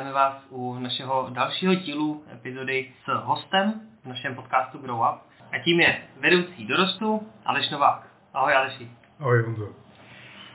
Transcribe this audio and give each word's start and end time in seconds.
Vítáme 0.00 0.14
vás 0.14 0.36
u 0.50 0.78
našeho 0.78 1.28
dalšího 1.30 1.74
dílu 1.74 2.24
epizody 2.32 2.88
s 3.04 3.24
hostem 3.24 3.80
v 4.04 4.08
našem 4.08 4.34
podcastu 4.34 4.78
Grow 4.78 5.00
Up. 5.00 5.20
A 5.52 5.58
tím 5.58 5.80
je 5.80 6.02
vedoucí 6.20 6.66
dorostu 6.66 7.28
Aleš 7.46 7.70
Novák. 7.70 8.06
Ahoj 8.34 8.54
Aleši. 8.54 8.90
Ahoj 9.18 9.42
Honzo. 9.42 9.68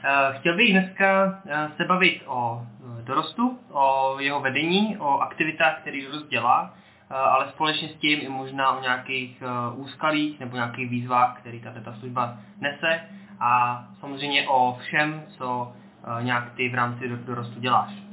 Eh, 0.04 0.40
chtěl 0.40 0.56
bych 0.56 0.72
dneska 0.72 1.40
eh, 1.48 1.70
se 1.78 1.86
bavit 1.86 2.22
o 2.26 2.62
eh, 2.62 3.04
dorostu, 3.04 3.60
o 3.72 4.16
jeho 4.20 4.42
vedení, 4.42 4.98
o 4.98 5.20
aktivitách, 5.20 5.82
které 5.82 6.02
dorost 6.02 6.28
dělá, 6.28 6.74
ale 7.10 7.50
společně 7.50 7.90
s 7.90 7.96
tím 7.96 8.20
i 8.22 8.30
možná 8.30 8.78
o 8.78 8.82
nějakých 8.82 9.44
úskalích 9.74 10.40
nebo 10.40 10.56
nějakých 10.56 10.90
výzvách, 10.90 11.40
které 11.40 11.60
tato 11.60 12.00
služba 12.00 12.38
nese 12.60 13.02
a 13.40 13.84
samozřejmě 14.00 14.48
o 14.48 14.78
všem, 14.82 15.24
co 15.38 15.74
nějak 16.22 16.54
ty 16.56 16.70
v 16.70 16.76
rámci 16.76 17.10
dorostu 17.10 17.60
děláš. 17.60 18.05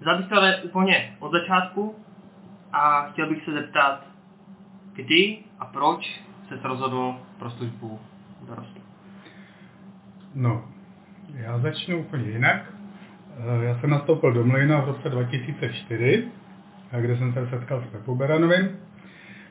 Vzal 0.00 0.18
bych 0.18 0.32
ale 0.32 0.56
úplně 0.56 1.16
od 1.18 1.32
začátku 1.32 1.94
a 2.72 3.02
chtěl 3.02 3.28
bych 3.28 3.44
se 3.44 3.52
zeptat, 3.52 4.04
kdy 4.92 5.38
a 5.58 5.64
proč 5.64 6.20
se 6.48 6.68
rozhodl 6.68 7.14
pro 7.38 7.50
službu 7.50 8.00
dorostu. 8.48 8.80
No, 10.34 10.64
já 11.34 11.58
začnu 11.58 11.98
úplně 11.98 12.30
jinak. 12.30 12.72
Eh, 13.38 13.64
já 13.64 13.78
jsem 13.78 13.90
nastoupil 13.90 14.32
do 14.32 14.44
Mlejna 14.44 14.80
v 14.80 14.84
roce 14.84 15.08
2004, 15.08 16.28
kde 17.00 17.16
jsem 17.16 17.32
se 17.32 17.46
setkal 17.50 17.80
s 17.80 17.90
Pepou 17.92 18.14
Beranovým, 18.14 18.68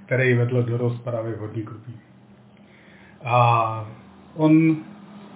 který 0.05 0.33
vedl 0.33 0.63
dorost 0.63 1.03
právě 1.03 1.33
v 1.33 1.39
Horní 1.39 1.63
Krupí. 1.63 1.99
A 3.23 3.85
on 4.35 4.75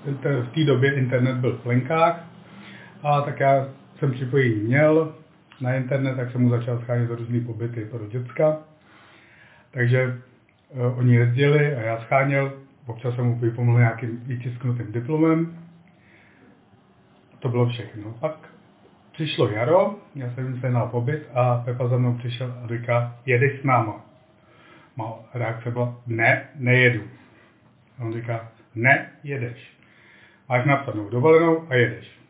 v 0.06 0.52
té 0.56 0.64
době 0.64 0.94
internet 0.94 1.36
byl 1.36 1.54
v 1.54 1.64
plenkách 1.64 2.26
a 3.04 3.22
tak 3.22 3.40
já 3.40 3.68
jsem 4.02 4.12
připojení 4.12 4.56
měl 4.56 5.16
na 5.62 5.74
internet, 5.74 6.16
tak 6.16 6.32
jsem 6.32 6.42
mu 6.42 6.50
začal 6.50 6.80
schánět 6.80 7.10
různý 7.10 7.42
pobyty 7.42 7.86
pro 7.86 8.08
děcka. 8.08 8.58
Takže 9.72 10.22
uh, 10.70 11.00
oni 11.00 11.16
jezdili 11.16 11.76
a 11.76 11.82
já 11.82 12.02
scháněl, 12.02 12.54
občas 12.86 13.16
jsem 13.16 13.26
mu 13.26 13.36
vypomohl 13.36 13.80
nějakým 13.80 14.20
vytisknutým 14.26 14.92
diplomem. 14.92 15.58
To 17.40 17.50
bylo 17.50 17.70
všechno. 17.70 18.12
Pak 18.20 18.50
přišlo 19.12 19.50
jaro, 19.50 19.96
já 20.16 20.34
jsem 20.34 20.60
se 20.62 20.70
na 20.70 20.86
pobyt 20.86 21.30
a 21.34 21.58
Pepa 21.58 21.88
za 21.88 21.98
mnou 21.98 22.14
přišel 22.14 22.56
a 22.64 22.68
říká, 22.68 23.18
jedeš 23.26 23.62
s 23.62 23.64
náma. 23.64 24.06
Má 24.96 25.14
reakce 25.34 25.72
byla, 25.72 26.02
ne, 26.08 26.50
nejedu. 26.56 27.02
A 28.00 28.04
on 28.04 28.14
říká, 28.14 28.52
ne, 28.76 29.10
jedeš. 29.24 29.78
Máš 30.50 30.66
napsanou 30.66 31.10
dovolenou 31.10 31.68
a 31.70 31.76
jedeš 31.76 32.21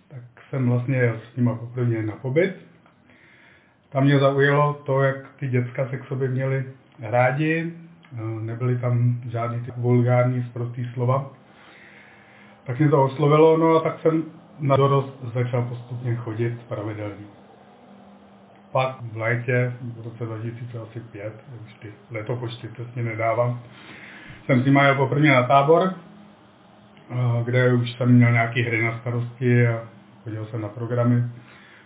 jsem 0.52 0.70
vlastně 0.70 0.96
jel 0.96 1.20
s 1.34 1.38
nima 1.38 1.56
poprvé 1.56 2.04
na 2.04 2.16
pobyt. 2.16 2.56
Tam 3.90 4.04
mě 4.04 4.20
zaujalo 4.20 4.74
to, 4.74 5.02
jak 5.02 5.16
ty 5.40 5.48
děcka 5.48 5.88
se 5.90 5.98
k 5.98 6.06
sobě 6.06 6.28
měli 6.28 6.66
rádi, 7.00 7.74
nebyly 8.42 8.78
tam 8.78 9.22
žádný 9.30 9.60
ty 9.60 9.72
vulgární 9.78 10.44
zprostý 10.44 10.88
slova. 10.94 11.30
Tak 12.64 12.80
mě 12.80 12.90
to 12.90 13.04
oslovilo, 13.04 13.58
no 13.58 13.76
a 13.76 13.80
tak 13.80 14.00
jsem 14.00 14.24
na 14.60 14.76
dorost 14.76 15.18
začal 15.34 15.62
postupně 15.62 16.16
chodit 16.16 16.62
pravidelně. 16.68 17.26
Pak 18.72 18.96
v 19.02 19.18
létě, 19.18 19.74
v 19.82 20.04
roce 20.04 20.26
2005, 20.26 21.34
už 21.66 21.74
ty 21.74 21.88
letopočty 22.12 22.68
přesně 22.68 23.04
nedávám, 23.04 23.60
jsem 24.46 24.62
s 24.62 24.66
nimi 24.66 24.80
jel 24.80 24.96
poprvé 24.96 25.28
na 25.28 25.44
tábor, 25.44 25.94
eh, 27.12 27.44
kde 27.44 27.74
už 27.74 27.92
jsem 27.92 28.12
měl 28.12 28.32
nějaké 28.32 28.62
hry 28.62 28.84
na 28.84 29.00
starosti 29.00 29.68
a 29.68 29.91
chodil 30.24 30.46
jsem 30.46 30.62
na 30.62 30.68
programy, 30.68 31.24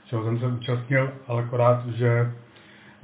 čeho 0.05 0.23
jsem 0.23 0.39
se 0.39 0.47
účastnil, 0.47 1.13
ale 1.27 1.43
akorát, 1.43 1.87
že 1.87 2.31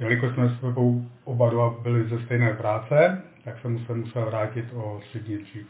jelikož 0.00 0.34
jsme 0.34 0.48
s 0.48 0.76
oba 1.24 1.50
dva 1.50 1.74
byli 1.82 2.08
ze 2.08 2.24
stejné 2.24 2.54
práce, 2.54 3.22
tak 3.44 3.58
jsem 3.58 3.78
se 3.78 3.94
musel 3.94 4.26
vrátit 4.26 4.64
o 4.74 5.00
tři 5.02 5.20
dní 5.20 5.38
dřív. 5.38 5.66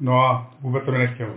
No 0.00 0.20
a 0.20 0.54
vůbec 0.60 0.84
to 0.84 0.92
mi 0.92 0.98
nechtělo. 0.98 1.34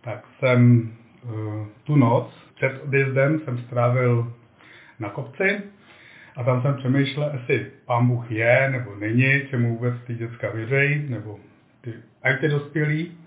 Tak 0.00 0.24
jsem 0.38 0.90
uh, 1.24 1.66
tu 1.84 1.96
noc 1.96 2.34
před 2.54 2.82
odjezdem 2.82 3.40
jsem 3.40 3.58
strávil 3.58 4.32
na 4.98 5.08
kopci 5.08 5.62
a 6.36 6.44
tam 6.44 6.62
jsem 6.62 6.74
přemýšlel, 6.74 7.30
jestli 7.32 7.66
pán 7.86 8.06
Bůh 8.06 8.30
je 8.30 8.68
nebo 8.70 8.94
není, 8.94 9.42
čemu 9.50 9.74
vůbec 9.74 9.94
ty 10.06 10.14
děcka 10.14 10.50
věřejí, 10.50 11.08
nebo 11.08 11.38
ty, 11.80 11.94
a 12.22 12.36
ty 12.40 12.48
dospělí. 12.48 13.18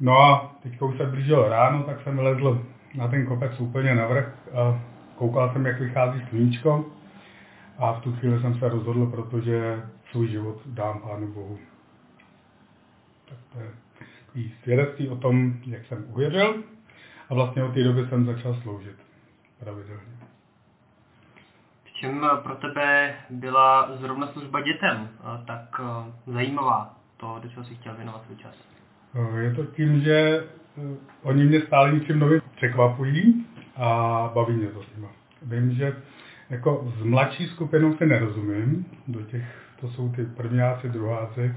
No 0.00 0.18
a 0.18 0.54
teď 0.62 0.82
už 0.82 0.96
se 0.96 1.06
blížilo 1.06 1.48
ráno, 1.48 1.82
tak 1.82 2.02
jsem 2.02 2.16
vylezl 2.16 2.66
na 2.94 3.08
ten 3.08 3.26
kopec 3.26 3.60
úplně 3.60 3.94
navrh 3.94 4.34
a 4.54 4.80
koukal 5.16 5.52
jsem, 5.52 5.66
jak 5.66 5.80
vychází 5.80 6.26
sluníčko. 6.28 6.84
A 7.78 7.92
v 7.92 8.00
tu 8.00 8.12
chvíli 8.12 8.40
jsem 8.40 8.58
se 8.58 8.68
rozhodl, 8.68 9.06
protože 9.06 9.82
svůj 10.10 10.28
život 10.28 10.56
dám 10.66 11.00
Pánu 11.00 11.32
Bohu. 11.32 11.58
Tak 13.28 13.38
to 13.52 13.60
je 13.60 13.70
takový 14.26 14.52
svědectví 14.62 15.08
o 15.08 15.16
tom, 15.16 15.54
jak 15.66 15.86
jsem 15.86 16.04
uvěřil. 16.08 16.62
A 17.30 17.34
vlastně 17.34 17.64
od 17.64 17.74
té 17.74 17.84
doby 17.84 18.06
jsem 18.08 18.26
začal 18.26 18.54
sloužit 18.54 18.96
pravidelně. 19.58 20.02
V 21.84 21.92
čem 21.92 22.30
pro 22.42 22.54
tebe 22.54 23.14
byla 23.30 23.96
zrovna 23.96 24.26
služba 24.26 24.60
dětem 24.60 25.08
tak 25.46 25.80
eh, 25.80 26.12
zajímavá? 26.32 26.94
To, 27.16 27.38
do 27.42 27.48
čeho 27.48 27.64
jsi 27.64 27.74
chtěl 27.74 27.94
věnovat 27.94 28.24
svůj 28.24 28.36
čas? 28.36 28.79
Eh, 29.14 29.40
je 29.40 29.54
to 29.54 29.64
tím, 29.66 30.00
že 30.00 30.44
eh, 30.78 30.96
oni 31.22 31.44
mě 31.44 31.60
stále 31.60 31.92
něčím 31.92 32.18
novým 32.18 32.40
překvapují 32.56 33.46
a 33.76 34.30
baví 34.34 34.54
mě 34.54 34.66
to 34.68 34.82
s 34.82 34.96
nimi. 34.96 35.08
Vím, 35.42 35.72
že 35.72 35.96
jako 36.50 36.92
s 36.98 37.02
mladší 37.02 37.46
skupinou 37.46 37.96
si 37.96 38.06
nerozumím, 38.06 38.86
do 39.08 39.22
těch, 39.22 39.44
to 39.80 39.88
jsou 39.88 40.08
ty 40.08 40.24
prvňáci, 40.24 40.88
druháci, 40.88 41.54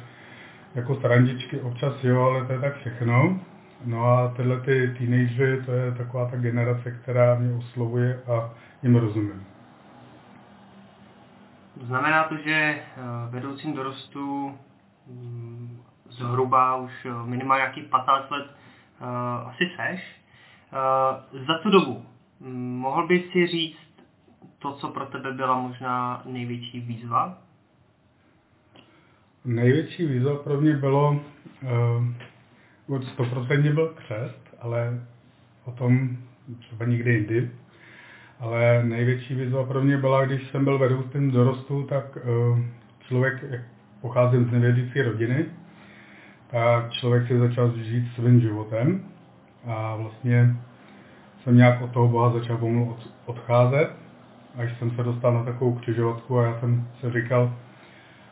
jako 0.75 0.95
srandičky 0.95 1.59
občas 1.59 2.03
jo, 2.03 2.21
ale 2.21 2.45
to 2.45 2.53
je 2.53 2.59
tak 2.59 2.75
všechno. 2.75 3.39
No 3.85 4.05
a 4.05 4.33
tyhle 4.35 4.59
ty 4.59 4.95
teenagery, 4.97 5.61
to 5.61 5.71
je 5.71 5.91
taková 5.91 6.29
ta 6.29 6.37
generace, 6.37 6.91
která 6.91 7.35
mě 7.35 7.53
oslovuje 7.55 8.19
a 8.27 8.53
jim 8.83 8.95
rozumím. 8.95 9.45
Znamená 11.81 12.23
to, 12.23 12.37
že 12.37 12.53
eh, 12.53 12.81
vedoucím 13.29 13.73
dorostu 13.73 14.53
mm, 15.07 15.77
zhruba 16.17 16.75
už 16.75 16.91
eh, 17.05 17.09
minimálně 17.25 17.61
nějakých 17.61 17.87
15 17.87 18.31
let 18.31 18.45
uh, 19.01 19.07
asi 19.49 19.71
seš. 19.75 20.01
Uh, 20.73 21.45
za 21.45 21.57
tu 21.57 21.69
dobu 21.69 22.05
mm, 22.39 22.77
mohl 22.77 23.07
bys 23.07 23.31
si 23.31 23.47
říct 23.47 23.77
to, 24.59 24.73
co 24.73 24.87
pro 24.87 25.05
tebe 25.05 25.31
byla 25.31 25.61
možná 25.61 26.21
největší 26.25 26.79
výzva? 26.79 27.37
Největší 29.45 30.05
výzva 30.05 30.35
pro 30.35 30.61
mě 30.61 30.73
bylo, 30.73 31.21
uh, 32.89 32.99
100% 32.99 33.73
byl 33.73 33.87
křest, 33.87 34.55
ale 34.61 35.01
o 35.65 35.71
tom 35.71 36.17
třeba 36.59 36.85
nikdy 36.85 37.13
jindy. 37.13 37.51
Ale 38.39 38.83
největší 38.83 39.35
výzva 39.35 39.63
pro 39.63 39.81
mě 39.81 39.97
byla, 39.97 40.25
když 40.25 40.47
jsem 40.47 40.63
byl 40.63 40.77
vedoucím 40.77 41.31
dorostu, 41.31 41.83
tak 41.83 42.15
uh, 42.15 42.59
člověk, 42.99 43.43
jak 43.49 43.61
pocházím 44.01 44.45
z 44.45 44.51
nevěřící 44.51 45.01
rodiny, 45.01 45.45
a 46.53 46.89
člověk 46.89 47.27
si 47.27 47.39
začal 47.39 47.71
žít 47.77 48.13
svým 48.15 48.41
životem 48.41 49.03
a 49.65 49.95
vlastně 49.95 50.55
jsem 51.43 51.57
nějak 51.57 51.81
od 51.81 51.91
toho 51.91 52.07
Boha 52.07 52.33
začal 52.33 52.57
pomalu 52.57 52.97
odcházet, 53.25 53.89
až 54.55 54.77
jsem 54.77 54.91
se 54.91 55.03
dostal 55.03 55.33
na 55.33 55.43
takovou 55.43 55.73
křižovatku 55.73 56.39
a 56.39 56.43
já 56.43 56.59
jsem 56.59 56.87
se 57.01 57.11
říkal, 57.11 57.53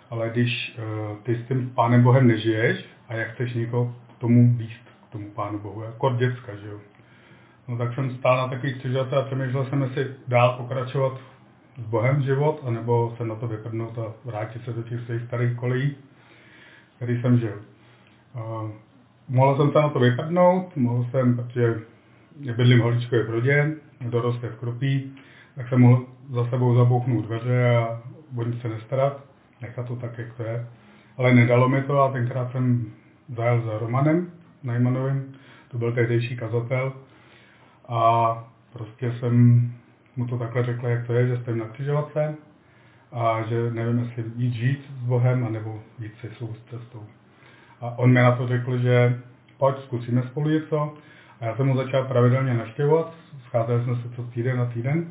ale 0.09 0.29
když 0.29 0.77
uh, 0.77 1.17
ty 1.17 1.35
s 1.35 1.47
tím 1.47 1.69
Pánem 1.69 2.03
Bohem 2.03 2.27
nežiješ 2.27 2.85
a 3.07 3.13
jak 3.13 3.33
chceš 3.33 3.53
někoho 3.53 3.95
k 4.17 4.19
tomu 4.21 4.53
výst, 4.53 4.89
k 5.09 5.11
tomu 5.11 5.31
Pánu 5.31 5.59
Bohu, 5.59 5.83
jako 5.83 6.09
děcka, 6.09 6.55
že 6.55 6.67
jo. 6.67 6.79
No 7.67 7.77
tak 7.77 7.93
jsem 7.93 8.11
stál 8.11 8.37
na 8.37 8.47
takový 8.47 8.73
křižovatce 8.73 9.15
a 9.15 9.21
přemýšlel 9.21 9.65
jsem, 9.65 9.81
jestli 9.81 10.07
dál 10.27 10.53
pokračovat 10.57 11.13
s 11.77 11.85
Bohem 11.85 12.23
život, 12.23 12.63
anebo 12.67 13.13
se 13.17 13.25
na 13.25 13.35
to 13.35 13.47
vyprdnout 13.47 13.97
a 13.97 14.13
vrátit 14.25 14.65
se 14.65 14.73
do 14.73 14.83
těch 14.83 15.01
svých 15.01 15.21
starých 15.21 15.57
kolejí, 15.57 15.95
který 16.97 17.21
jsem 17.21 17.39
žil. 17.39 17.70
Mohl 19.29 19.57
jsem 19.57 19.71
se 19.71 19.77
na 19.77 19.89
to 19.89 19.99
vypadnout, 19.99 20.75
mohl 20.77 21.05
jsem, 21.11 21.35
protože 21.35 21.79
bydlím 22.55 22.79
v 22.79 22.81
Holičkové 22.81 23.23
dorost 24.01 24.43
je 24.43 24.49
v 24.49 24.59
Kropí, 24.59 25.15
tak 25.55 25.69
jsem 25.69 25.81
mohl 25.81 26.05
za 26.29 26.45
sebou 26.45 26.75
zabouchnout 26.75 27.25
dveře 27.25 27.75
a 27.75 28.01
o 28.37 28.43
nic 28.43 28.61
se 28.61 28.69
nestarat, 28.69 29.23
nechat 29.61 29.87
to 29.87 29.95
tak, 29.95 30.17
jak 30.17 30.33
to 30.33 30.43
je. 30.43 30.67
Ale 31.17 31.33
nedalo 31.33 31.69
mi 31.69 31.81
to 31.81 32.01
a 32.01 32.11
tenkrát 32.11 32.51
jsem 32.51 32.91
zajel 33.35 33.61
za 33.61 33.77
Romanem 33.77 34.31
Najmanovým, 34.63 35.35
to 35.67 35.77
byl 35.77 35.91
tehdejší 35.91 36.37
kazatel 36.37 36.93
a 37.87 38.33
prostě 38.73 39.13
jsem 39.19 39.71
mu 40.15 40.27
to 40.27 40.37
takhle 40.37 40.63
řekl, 40.63 40.87
jak 40.87 41.07
to 41.07 41.13
je, 41.13 41.27
že 41.27 41.37
stojím 41.37 41.59
na 41.59 41.65
křižovatce 41.65 42.35
a 43.11 43.43
že 43.43 43.71
nevím, 43.71 43.99
jestli 43.99 44.23
jít 44.35 44.53
žít 44.53 44.91
s 45.01 45.05
Bohem, 45.05 45.45
anebo 45.45 45.79
jít 45.99 46.13
si 46.21 46.29
svou 46.35 46.53
cestou. 46.69 47.03
A 47.81 47.97
on 47.97 48.13
mi 48.13 48.21
na 48.21 48.35
to 48.35 48.47
řekl, 48.47 48.77
že 48.77 49.19
pojď, 49.57 49.75
zkusíme 49.83 50.23
spolu 50.23 50.49
něco. 50.49 50.93
A 51.39 51.45
já 51.45 51.55
jsem 51.55 51.67
mu 51.67 51.77
začal 51.77 52.05
pravidelně 52.05 52.53
naštěvovat, 52.53 53.13
scházeli 53.47 53.83
jsme 53.83 53.95
se 53.95 54.15
co 54.15 54.23
týden 54.23 54.57
na 54.57 54.65
týden. 54.65 55.07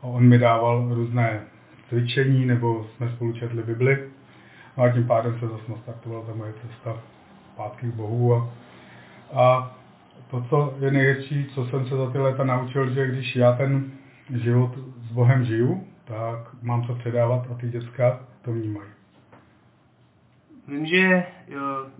on 0.00 0.28
mi 0.28 0.38
dával 0.38 0.94
různé 0.94 1.40
cvičení, 1.88 2.46
nebo 2.46 2.86
jsme 2.96 3.08
spolu 3.08 3.32
četli 3.32 3.62
Bibli. 3.62 4.08
No 4.76 4.84
a 4.84 4.88
tím 4.88 5.06
pádem 5.06 5.38
se 5.38 5.48
zase 5.48 5.72
nastartovala 5.72 6.26
ta 6.26 6.34
moje 6.34 6.52
cesta 6.52 6.96
zpátky 7.54 7.86
k 7.86 7.94
Bohu. 7.94 8.34
A, 8.34 8.50
a 9.34 9.72
to, 10.30 10.46
co 10.50 10.74
je 10.80 10.90
největší, 10.90 11.46
co 11.54 11.66
jsem 11.66 11.86
se 11.86 11.96
za 11.96 12.10
ty 12.10 12.18
léta 12.18 12.44
naučil, 12.44 12.90
že 12.90 13.06
když 13.06 13.36
já 13.36 13.52
ten 13.52 13.84
život 14.34 14.78
s 15.08 15.12
Bohem 15.12 15.44
žiju, 15.44 15.86
tak 16.04 16.38
mám 16.62 16.86
co 16.86 16.94
předávat 16.94 17.46
a 17.50 17.54
ty 17.54 17.68
děcka 17.68 18.20
to 18.42 18.52
vnímají. 18.52 18.90
Vím, 20.68 20.86
že 20.86 21.26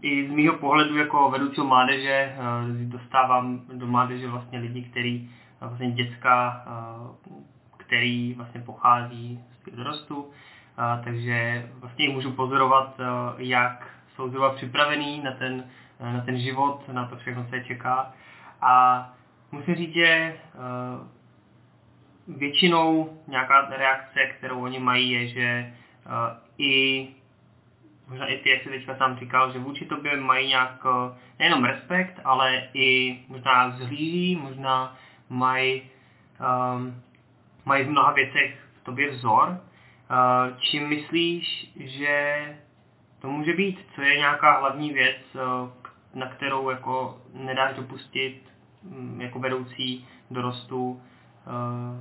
i 0.02 0.28
z 0.28 0.30
mýho 0.30 0.54
pohledu 0.54 0.96
jako 0.96 1.30
vedoucího 1.30 1.66
mládeže 1.66 2.10
eh, 2.10 2.36
dostávám 2.68 3.60
do 3.72 3.86
mládeže 3.86 4.28
vlastně 4.28 4.58
lidi, 4.58 4.82
který 4.82 5.30
eh, 5.30 5.66
vlastně 5.66 5.90
děcka, 5.90 6.64
eh, 6.66 7.32
který 7.76 8.34
vlastně 8.34 8.60
pochází 8.60 9.40
z 9.72 9.76
dorostu, 9.76 10.30
takže 11.04 11.68
vlastně 11.80 12.08
můžu 12.08 12.32
pozorovat, 12.32 13.00
jak 13.38 13.88
jsou 14.14 14.28
zhruba 14.28 14.54
připravený 14.54 15.22
na 15.22 15.32
ten, 15.32 15.64
na 16.00 16.20
ten 16.20 16.38
život, 16.38 16.88
na 16.92 17.06
to 17.06 17.16
všechno, 17.16 17.46
co 17.48 17.54
je 17.54 17.64
čeká. 17.64 18.12
A 18.60 19.04
musím 19.52 19.74
říct, 19.74 19.94
že 19.94 20.36
většinou 22.28 23.18
nějaká 23.28 23.68
reakce, 23.70 24.26
kterou 24.38 24.60
oni 24.60 24.78
mají, 24.78 25.10
je, 25.10 25.28
že 25.28 25.74
i 26.58 27.08
možná 28.06 28.26
i 28.26 28.38
ty, 28.38 28.50
jak 28.50 28.62
jsi 28.62 28.68
teďka 28.68 28.96
sám 28.96 29.16
říkal, 29.16 29.52
že 29.52 29.58
vůči 29.58 29.84
tobě 29.84 30.16
mají 30.16 30.48
nějak 30.48 30.86
eh, 30.86 31.18
nejenom 31.38 31.64
respekt, 31.64 32.20
ale 32.24 32.68
i 32.74 33.18
možná 33.28 33.70
zhlíží, 33.70 34.36
možná 34.36 34.96
mají, 35.28 35.82
um, 36.74 37.02
mají 37.64 37.84
v 37.84 37.90
mnoha 37.90 38.12
věcech 38.12 38.58
v 38.80 38.84
tobě 38.84 39.10
vzor. 39.10 39.48
Uh, 39.48 40.58
čím 40.58 40.88
myslíš, 40.88 41.72
že 41.76 42.44
to 43.20 43.28
může 43.28 43.52
být? 43.52 43.86
Co 43.94 44.02
je 44.02 44.16
nějaká 44.16 44.58
hlavní 44.58 44.92
věc, 44.92 45.16
uh, 45.34 45.68
na 46.14 46.26
kterou 46.26 46.70
jako 46.70 47.20
nedáš 47.34 47.76
dopustit 47.76 48.42
um, 48.82 49.20
jako 49.20 49.38
vedoucí 49.38 50.08
dorostu? 50.30 50.90
Uh, 50.90 52.00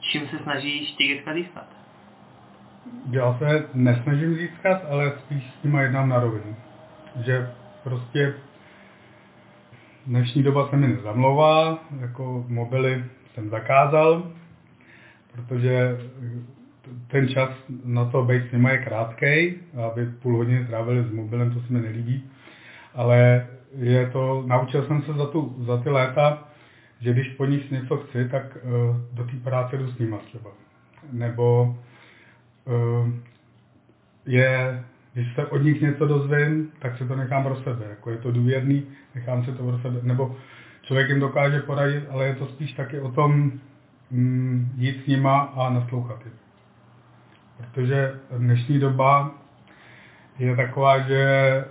čím 0.00 0.28
se 0.28 0.38
snažíš 0.38 0.92
ty 0.92 1.06
dětka 1.06 1.34
získat? 1.34 1.73
Já 3.10 3.38
se 3.38 3.64
nesnažím 3.74 4.34
získat, 4.34 4.82
ale 4.90 5.12
spíš 5.18 5.54
s 5.60 5.64
nima 5.64 5.82
jednám 5.82 6.08
na 6.08 6.20
rovinu. 6.20 6.56
Že 7.24 7.50
prostě 7.84 8.34
dnešní 10.06 10.42
doba 10.42 10.68
se 10.68 10.76
mi 10.76 10.88
nezamlouvá, 10.88 11.78
jako 12.00 12.44
mobily 12.48 13.04
jsem 13.34 13.50
zakázal, 13.50 14.30
protože 15.32 15.98
ten 17.08 17.28
čas 17.28 17.50
na 17.84 18.04
to 18.04 18.22
být 18.22 18.48
s 18.48 18.52
nima 18.52 18.70
je 18.70 18.78
krátký, 18.78 19.54
aby 19.86 20.06
půl 20.06 20.36
hodiny 20.36 20.66
trávili 20.66 21.04
s 21.04 21.12
mobilem, 21.12 21.50
to 21.50 21.60
se 21.60 21.72
mi 21.72 21.80
nelíbí, 21.80 22.30
ale 22.94 23.46
je 23.78 24.10
to, 24.10 24.44
naučil 24.46 24.86
jsem 24.86 25.02
se 25.02 25.12
za, 25.12 25.26
tu, 25.26 25.56
za 25.66 25.76
ty 25.76 25.90
léta, 25.90 26.48
že 27.00 27.12
když 27.12 27.28
po 27.28 27.44
nich 27.44 27.70
něco 27.70 27.96
chci, 27.96 28.28
tak 28.28 28.56
uh, 28.56 28.70
do 29.12 29.24
té 29.24 29.36
práce 29.44 29.76
jdu 29.76 29.88
s 29.88 29.98
nima 29.98 30.18
třeba. 30.18 30.50
Nebo 31.12 31.76
je, 34.26 34.84
když 35.12 35.34
se 35.34 35.46
od 35.46 35.58
nich 35.58 35.80
něco 35.80 36.06
dozvím, 36.06 36.72
tak 36.78 36.98
se 36.98 37.06
to 37.08 37.16
nechám 37.16 37.44
pro 37.44 37.56
sebe. 37.56 37.84
Jako 37.90 38.10
je 38.10 38.18
to 38.18 38.32
důvěrný, 38.32 38.86
nechám 39.14 39.44
se 39.44 39.52
to 39.52 39.62
pro 39.62 39.78
sebe. 39.78 39.98
Nebo 40.02 40.36
člověk 40.82 41.08
jim 41.08 41.20
dokáže 41.20 41.60
poradit, 41.60 42.04
ale 42.10 42.26
je 42.26 42.34
to 42.34 42.46
spíš 42.46 42.72
taky 42.72 43.00
o 43.00 43.10
tom 43.10 43.52
mm, 44.10 44.72
jít 44.76 45.04
s 45.04 45.06
nima 45.06 45.40
a 45.40 45.70
naslouchat 45.70 46.24
jim. 46.24 46.34
Protože 47.56 48.14
dnešní 48.38 48.78
doba 48.78 49.34
je 50.38 50.56
taková, 50.56 50.98
že 50.98 51.64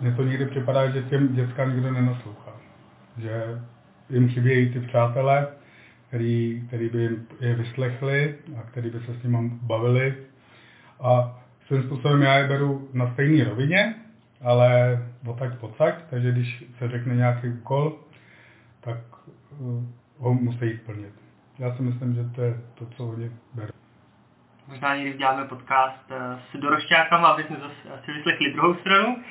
mně 0.00 0.12
to 0.12 0.22
někdy 0.22 0.46
připadá, 0.46 0.90
že 0.90 1.02
těm 1.02 1.34
dětskám 1.34 1.72
nikdo 1.74 1.92
nenaslouchá. 1.92 2.52
Že 3.18 3.60
jim 4.10 4.28
chybějí 4.28 4.72
ty 4.72 4.80
přátelé, 4.80 5.46
který, 6.08 6.62
který 6.66 6.88
by 6.88 7.18
je 7.40 7.54
vyslechli 7.54 8.34
a 8.58 8.62
který 8.62 8.90
by 8.90 9.00
se 9.00 9.14
s 9.14 9.22
nimi 9.22 9.50
bavili. 9.62 10.16
A 11.00 11.40
svým 11.66 11.82
způsobem 11.82 12.22
já 12.22 12.34
je 12.34 12.48
beru 12.48 12.88
na 12.92 13.12
stejné 13.12 13.44
rovině, 13.44 13.94
ale 14.44 14.98
odtaď 15.26 15.58
pocať, 15.58 15.94
takže 16.10 16.32
když 16.32 16.64
se 16.78 16.88
řekne 16.88 17.14
nějaký 17.14 17.48
úkol, 17.48 17.98
tak 18.80 18.98
uh, 19.58 19.82
ho 20.18 20.34
musí 20.34 20.78
splnit. 20.82 21.12
Já 21.58 21.76
si 21.76 21.82
myslím, 21.82 22.14
že 22.14 22.24
to 22.34 22.42
je 22.42 22.54
to, 22.74 22.86
co 22.86 23.06
oni 23.06 23.30
berou. 23.54 23.72
Možná 24.68 24.96
někdy 24.96 25.18
děláme 25.18 25.44
podcast 25.44 26.10
uh, 26.10 26.16
s 26.52 26.60
dorošťákama, 26.60 27.28
aby 27.28 27.42
jsme 27.42 27.56
zase 27.56 28.02
si 28.04 28.12
vyslechli 28.12 28.52
druhou 28.52 28.74
stranu. 28.74 29.16
Uh, 29.16 29.22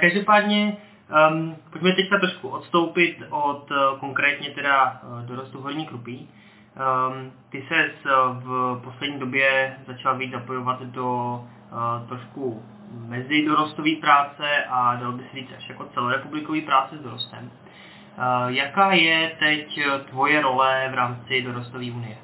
každopádně 0.00 0.76
Um, 1.04 1.56
pojďme 1.70 1.92
teďka 1.92 2.18
trošku 2.18 2.48
odstoupit 2.48 3.22
od 3.30 3.70
uh, 3.70 3.98
konkrétně 4.00 4.50
teda 4.50 5.00
uh, 5.02 5.22
dorostu 5.22 5.60
Horní 5.60 5.86
Krupí. 5.86 6.28
Um, 6.28 7.32
ty 7.50 7.64
se 7.68 7.90
v 8.32 8.80
poslední 8.84 9.18
době 9.18 9.76
začal 9.86 10.18
víc 10.18 10.32
zapojovat 10.32 10.82
do 10.82 11.40
uh, 11.72 12.08
trošku 12.08 12.62
mezi 13.08 13.46
dorostové 13.46 13.90
práce 14.00 14.64
a 14.68 14.96
dal 14.96 15.12
by 15.12 15.22
se 15.22 15.36
říct 15.36 15.52
až 15.56 15.68
jako 15.68 15.84
celorepublikové 15.84 16.60
práce 16.60 16.98
s 16.98 17.00
dorostem. 17.00 17.50
Uh, 17.50 18.48
jaká 18.48 18.92
je 18.92 19.32
teď 19.38 19.80
tvoje 20.10 20.40
role 20.40 20.88
v 20.90 20.94
rámci 20.94 21.42
dorostové 21.42 21.84
unie? 21.90 22.16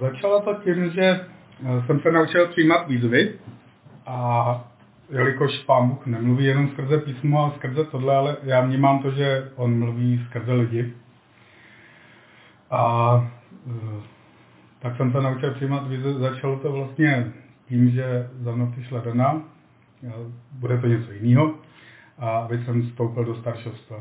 Začalo 0.00 0.42
to 0.42 0.54
tím, 0.54 0.90
že 0.90 1.26
jsem 1.86 2.00
se 2.00 2.12
naučil 2.12 2.48
přijímat 2.48 2.88
výzvy 2.88 3.38
a 4.06 4.68
jelikož 5.10 5.58
pán 5.58 5.88
Bůh 5.88 6.06
nemluví 6.06 6.44
jenom 6.44 6.68
skrze 6.68 6.98
písmo 6.98 7.46
a 7.46 7.50
skrze 7.50 7.84
tohle, 7.84 8.16
ale 8.16 8.36
já 8.42 8.60
vnímám 8.60 9.02
to, 9.02 9.10
že 9.10 9.50
on 9.56 9.78
mluví 9.78 10.24
skrze 10.26 10.52
lidi. 10.52 10.92
A 12.70 13.14
e, 13.66 14.02
tak 14.78 14.96
jsem 14.96 15.12
se 15.12 15.20
naučil 15.20 15.54
přijímat 15.54 15.88
vize. 15.88 16.14
Začalo 16.14 16.58
to 16.58 16.72
vlastně 16.72 17.32
tím, 17.68 17.90
že 17.90 18.28
za 18.40 18.54
mnou 18.54 18.66
přišla 18.66 19.00
Dana, 19.00 19.42
bude 20.52 20.78
to 20.78 20.86
něco 20.86 21.12
jiného, 21.12 21.54
a 22.18 22.38
aby 22.38 22.64
jsem 22.64 22.82
vstoupil 22.82 23.24
do 23.24 23.34
staršovstva. 23.34 23.96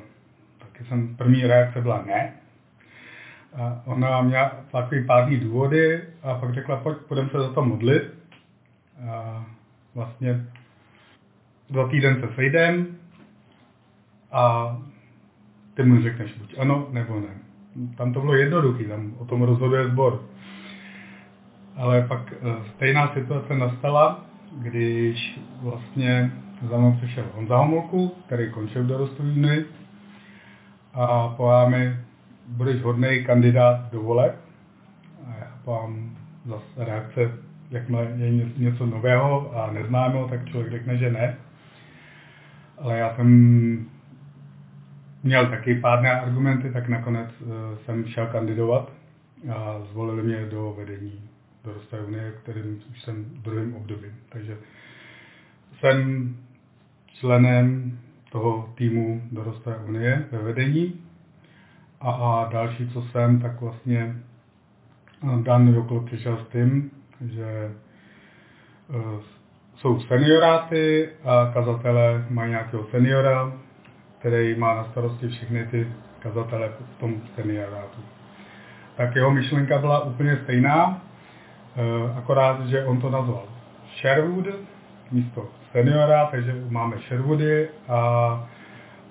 Taky 0.57 0.83
jsem, 0.83 1.15
první 1.15 1.47
reakce 1.47 1.81
byla 1.81 2.03
ne. 2.05 2.33
A 3.53 3.81
ona 3.85 4.21
měla 4.21 4.51
takový 4.71 5.05
pádný 5.05 5.37
důvody 5.37 6.03
a 6.23 6.35
pak 6.35 6.53
řekla, 6.53 6.75
pojď, 6.75 6.97
půjdeme 6.97 7.29
se 7.29 7.39
za 7.39 7.53
to 7.53 7.65
modlit. 7.65 8.13
A 9.09 9.45
vlastně 9.95 10.45
za 11.69 11.87
týden 11.87 12.21
se 12.21 12.35
sejdem 12.35 12.87
a 14.31 14.77
ty 15.73 15.83
mu 15.83 16.01
řekneš 16.01 16.33
buď 16.33 16.55
ano, 16.59 16.87
nebo 16.91 17.19
ne. 17.19 17.27
Tam 17.97 18.13
to 18.13 18.19
bylo 18.19 18.33
jednoduché, 18.33 18.83
tam 18.83 19.13
o 19.19 19.25
tom 19.25 19.41
rozhoduje 19.41 19.87
sbor. 19.87 20.21
Ale 21.75 22.01
pak 22.07 22.33
eh, 22.33 22.55
stejná 22.75 23.13
situace 23.13 23.55
nastala, 23.55 24.25
když 24.57 25.39
vlastně 25.61 26.31
za 26.69 26.77
mnou 26.77 26.91
přišel 26.91 27.23
Honza 27.35 27.57
Homolku, 27.57 28.15
který 28.25 28.51
končil 28.51 28.83
do 28.83 28.97
Rostoviny 28.97 29.65
a 30.93 31.27
povedal 31.27 31.69
mi, 31.69 31.95
budeš 32.47 32.81
hodný 32.81 33.23
kandidát 33.25 33.91
do 33.91 34.01
voleb. 34.01 34.35
A 35.27 35.35
já 35.39 35.51
povám 35.65 36.15
zase 36.45 36.85
reakce, 36.85 37.31
jakmile 37.71 38.07
je 38.15 38.45
něco 38.57 38.85
nového 38.85 39.57
a 39.57 39.71
neznámého, 39.71 40.27
tak 40.27 40.49
člověk 40.49 40.71
řekne, 40.71 40.97
že 40.97 41.11
ne 41.11 41.37
ale 42.77 42.97
já 42.97 43.15
jsem 43.15 43.89
měl 45.23 45.47
taky 45.47 45.75
pádné 45.75 46.21
argumenty, 46.21 46.71
tak 46.71 46.87
nakonec 46.87 47.29
uh, 47.41 47.49
jsem 47.85 48.07
šel 48.07 48.27
kandidovat 48.27 48.91
a 49.53 49.81
zvolili 49.91 50.23
mě 50.23 50.45
do 50.45 50.75
vedení 50.77 51.29
do 51.63 51.73
Rosté 51.73 51.99
unie, 51.99 52.33
kterým 52.43 52.81
už 52.91 53.01
jsem 53.01 53.23
v 53.23 53.41
druhém 53.41 53.73
období. 53.73 54.07
Takže 54.29 54.57
jsem 55.79 56.35
členem 57.07 57.99
toho 58.31 58.73
týmu 58.75 59.21
do 59.31 59.43
Rosté 59.43 59.77
unie 59.77 60.25
ve 60.31 60.37
vedení 60.37 61.01
a, 62.01 62.11
a 62.11 62.49
další, 62.51 62.89
co 62.89 63.01
jsem, 63.01 63.39
tak 63.39 63.61
vlastně 63.61 64.15
eh, 65.23 65.41
Dan 65.43 65.67
Jokl 65.67 65.99
přišel 65.99 66.37
s 66.37 66.51
tím, 66.51 66.91
že 67.21 67.71
uh, 68.89 69.21
jsou 69.77 69.99
senioráty 69.99 71.09
a 71.25 71.51
kazatele 71.53 72.25
mají 72.29 72.51
nějakého 72.51 72.85
seniora, 72.91 73.51
který 74.19 74.55
má 74.55 74.75
na 74.75 74.83
starosti 74.83 75.27
všechny 75.27 75.65
ty 75.65 75.87
kazatele 76.19 76.69
v 76.95 76.99
tom 76.99 77.21
seniorátu. 77.35 78.01
Tak 78.95 79.15
jeho 79.15 79.31
myšlenka 79.31 79.77
byla 79.77 80.03
úplně 80.03 80.37
stejná, 80.43 81.01
eh, 81.75 82.17
akorát, 82.17 82.67
že 82.67 82.85
on 82.85 83.01
to 83.01 83.09
nazval 83.09 83.43
Sherwood 84.01 84.45
místo 85.11 85.47
seniora, 85.71 86.25
takže 86.25 86.55
máme 86.69 86.97
Sherwoody 86.97 87.69
a 87.87 88.49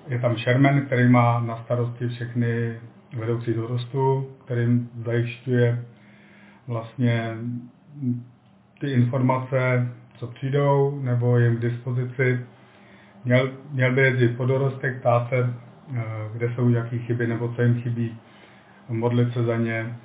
je 0.07 0.19
tam 0.19 0.37
Sherman, 0.37 0.81
který 0.81 1.09
má 1.09 1.39
na 1.39 1.57
starosti 1.57 2.07
všechny 2.07 2.79
vedoucí 3.17 3.53
dorostu, 3.53 4.27
kterým 4.45 4.89
zajišťuje 5.05 5.85
vlastně 6.67 7.37
ty 8.79 8.91
informace, 8.91 9.87
co 10.17 10.27
přijdou, 10.27 10.99
nebo 11.03 11.37
jim 11.37 11.57
k 11.57 11.61
dispozici. 11.61 12.45
Měl, 13.25 13.51
měl 13.71 13.91
by 13.93 14.01
jezdit 14.01 14.37
po 14.37 14.45
dorostek, 14.45 14.99
ptát 14.99 15.29
se, 15.29 15.53
eh, 15.95 16.03
kde 16.33 16.53
jsou 16.55 16.69
jaký 16.69 16.99
chyby 16.99 17.27
nebo 17.27 17.53
co 17.53 17.61
jim 17.61 17.81
chybí, 17.81 18.17
modlit 18.89 19.33
se 19.33 19.43
za 19.43 19.57
ně 19.57 19.97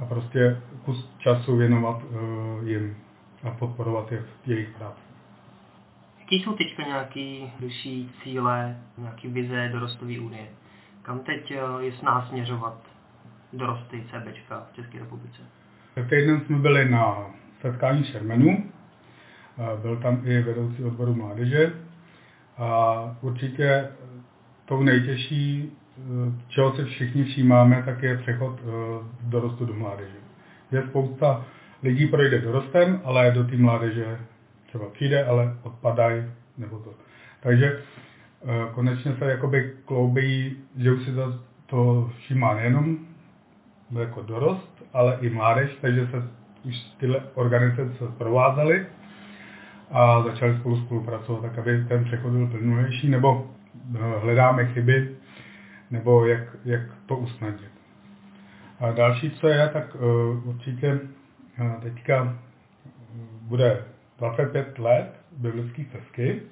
a 0.00 0.04
prostě 0.04 0.60
kus 0.84 1.10
času 1.18 1.56
věnovat 1.56 2.02
eh, 2.02 2.70
jim 2.70 2.96
a 3.42 3.50
podporovat 3.50 4.12
je 4.12 4.18
v 4.18 4.48
jejich 4.48 4.68
práci. 4.68 5.00
Jaký 6.20 6.42
jsou 6.42 6.52
teď 6.52 6.78
nějaké 6.78 7.40
další 7.60 8.10
cíle, 8.22 8.76
nějaké 8.98 9.28
vize 9.28 9.68
dorostové 9.72 10.18
unie? 10.18 10.46
Kam 11.02 11.18
teď 11.18 11.50
eh, 11.50 11.84
je 11.84 11.92
snaha 11.92 12.26
směřovat 12.28 12.74
dorosty 13.52 14.04
CBčka 14.10 14.66
v 14.72 14.76
České 14.76 14.98
republice? 14.98 15.42
Týden 16.08 16.40
jsme 16.40 16.58
byli 16.58 16.88
na 16.88 17.26
setkání 17.60 18.04
Shermanů, 18.04 18.70
byl 19.82 19.96
tam 19.96 20.20
i 20.24 20.42
vedoucí 20.42 20.84
odboru 20.84 21.14
mládeže 21.14 21.72
a 22.58 23.16
určitě 23.22 23.88
tou 24.64 24.82
nejtěžší, 24.82 25.72
čeho 26.48 26.76
se 26.76 26.84
všichni 26.84 27.24
všímáme, 27.24 27.82
tak 27.84 28.02
je 28.02 28.18
přechod 28.18 28.60
eh, 28.60 28.68
dorostu 29.22 29.64
do 29.64 29.74
mládeže. 29.74 30.16
Je 30.72 30.82
spousta 30.82 31.44
lidí 31.82 32.06
projde 32.06 32.40
dorostem, 32.40 33.00
ale 33.04 33.30
do 33.30 33.44
té 33.44 33.56
mládeže 33.56 34.18
třeba 34.66 34.84
přijde, 34.88 35.24
ale 35.24 35.56
odpadají 35.62 36.24
nebo 36.58 36.78
to. 36.78 36.90
Takže 37.40 37.78
eh, 37.78 38.46
konečně 38.74 39.14
se 39.18 39.24
jakoby 39.24 39.72
kloubí, 39.84 40.56
že 40.76 40.92
už 40.92 41.04
si 41.04 41.12
to, 41.12 41.40
to 41.66 42.10
všímá 42.18 42.54
nejenom 42.54 42.98
jako 44.00 44.22
dorost, 44.22 44.84
ale 44.92 45.18
i 45.20 45.30
mládež, 45.30 45.70
takže 45.80 46.06
se 46.06 46.28
už 46.64 46.74
tyhle 46.98 47.22
organizace 47.34 48.04
provázely 48.18 48.86
a 49.90 50.22
začali 50.22 50.56
spolu 50.56 50.76
spolupracovat, 50.76 51.42
tak 51.42 51.58
aby 51.58 51.84
ten 51.88 52.04
přechod 52.04 52.30
byl 52.30 52.46
plnulejší, 52.46 53.08
nebo 53.08 53.50
eh, 53.94 54.18
hledáme 54.22 54.66
chyby, 54.66 55.16
nebo 55.90 56.26
jak, 56.26 56.42
jak 56.64 56.80
to 57.06 57.16
usnadnit. 57.16 57.70
A 58.80 58.90
další, 58.90 59.30
co 59.30 59.48
je, 59.48 59.68
tak 59.72 59.94
uh, 59.94 60.48
určitě 60.48 60.98
uh, 61.60 61.72
teďka 61.82 62.34
bude 63.42 63.84
25 64.18 64.78
let 64.78 65.20
biblické 65.36 65.84
stezky. 65.84 66.42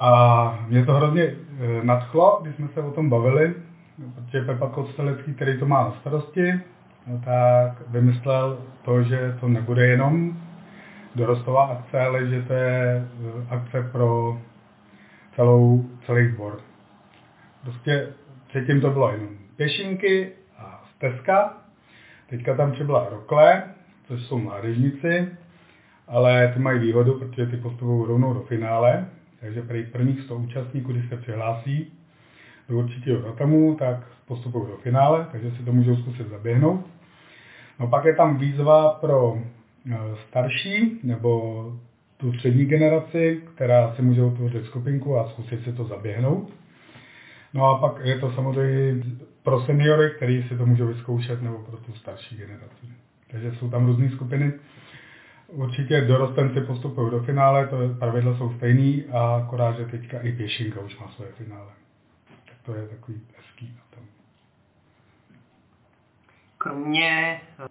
A 0.00 0.64
mě 0.68 0.86
to 0.86 0.94
hrozně 0.94 1.34
nadchlo, 1.82 2.40
když 2.42 2.56
jsme 2.56 2.68
se 2.68 2.80
o 2.80 2.90
tom 2.90 3.10
bavili, 3.10 3.54
protože 4.14 4.44
Pepa 4.44 4.68
Kostelecký, 4.68 5.34
který 5.34 5.58
to 5.58 5.66
má 5.66 5.82
na 5.82 5.94
starosti, 6.00 6.60
tak 7.24 7.88
vymyslel 7.88 8.58
to, 8.82 9.02
že 9.02 9.36
to 9.40 9.48
nebude 9.48 9.86
jenom 9.86 10.36
dorostová 11.14 11.66
akce, 11.66 12.00
ale 12.00 12.26
že 12.26 12.42
to 12.42 12.52
je 12.52 12.80
eh, 12.80 13.54
akce 13.54 13.82
pro 13.92 14.38
celou, 15.34 15.84
celý 16.06 16.28
sbor. 16.28 16.60
Prostě 17.62 18.08
předtím 18.48 18.80
to 18.80 18.90
bylo 18.90 19.12
jenom 19.12 19.28
pěšinky 19.56 20.32
a 20.58 20.84
stezka, 20.96 21.56
teďka 22.30 22.56
tam 22.56 22.72
přibyla 22.72 23.08
rokle, 23.10 23.62
což 24.06 24.22
jsou 24.22 24.38
mládežníci, 24.38 25.28
ale 26.08 26.52
ty 26.54 26.60
mají 26.60 26.78
výhodu, 26.78 27.18
protože 27.18 27.46
ty 27.46 27.56
postupují 27.56 28.08
rovnou 28.08 28.34
do 28.34 28.40
finále, 28.40 29.06
takže 29.40 29.62
pro 29.62 29.76
prvních 29.92 30.20
100 30.20 30.36
účastníků, 30.36 30.92
když 30.92 31.08
se 31.08 31.16
přihlásí 31.16 31.92
do 32.68 32.78
určitého 32.78 33.22
datamu, 33.22 33.74
tak 33.74 33.96
postupují 34.26 34.66
do 34.66 34.76
finále, 34.76 35.26
takže 35.32 35.50
si 35.50 35.62
to 35.62 35.72
můžou 35.72 35.96
zkusit 35.96 36.28
zaběhnout. 36.28 36.86
No 37.78 37.86
pak 37.86 38.04
je 38.04 38.14
tam 38.14 38.36
výzva 38.36 38.90
pro 38.90 39.38
starší 40.28 41.00
nebo 41.02 41.72
tu 42.16 42.32
střední 42.32 42.64
generaci, 42.64 43.42
která 43.54 43.94
si 43.94 44.02
může 44.02 44.22
utvořit 44.22 44.64
skupinku 44.64 45.18
a 45.18 45.28
zkusit 45.28 45.64
si 45.64 45.72
to 45.72 45.84
zaběhnout. 45.84 46.52
No 47.54 47.64
a 47.64 47.78
pak 47.78 48.04
je 48.04 48.18
to 48.18 48.32
samozřejmě 48.32 49.04
pro 49.42 49.60
seniory, 49.60 50.10
kteří 50.16 50.44
si 50.48 50.56
to 50.56 50.66
můžou 50.66 50.86
vyzkoušet, 50.86 51.42
nebo 51.42 51.58
pro 51.58 51.76
tu 51.76 51.92
starší 51.92 52.36
generaci. 52.36 52.86
Takže 53.30 53.52
jsou 53.52 53.70
tam 53.70 53.86
různé 53.86 54.10
skupiny. 54.10 54.52
Určitě 55.48 56.00
dorostenci 56.00 56.60
postupují 56.60 57.10
do 57.10 57.22
finále, 57.22 57.66
to 57.66 57.82
je, 57.82 57.88
pravidla 57.88 58.36
jsou 58.36 58.52
stejný 58.56 59.04
a 59.04 59.36
akorát, 59.36 59.76
že 59.76 59.84
teďka 59.84 60.20
i 60.20 60.32
pěšinka 60.32 60.80
už 60.80 60.98
má 60.98 61.08
svoje 61.08 61.32
finále. 61.32 61.70
Tak 62.44 62.56
to 62.66 62.74
je 62.74 62.88
takový 62.88 63.20
hezký. 63.36 63.76
Kromě 63.90 64.10
eh, 64.10 64.17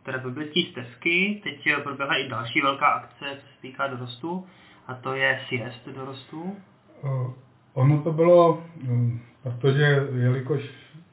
teda 0.04 0.18
biblické 0.18 0.60
stezky, 0.72 1.42
teď 1.44 1.68
eh, 1.68 1.82
proběhla 1.82 2.16
i 2.18 2.30
další 2.30 2.62
velká 2.62 2.86
akce, 2.86 3.26
co 3.26 3.48
se 3.48 3.62
týká 3.62 3.88
dorostu, 3.88 4.46
a 4.88 4.94
to 4.94 5.14
je 5.14 5.40
siest 5.50 5.88
dorostu. 5.96 6.56
Ono 7.74 8.02
to 8.02 8.12
bylo, 8.12 8.64
um, 8.90 9.22
protože 9.44 10.08
jelikož 10.16 10.62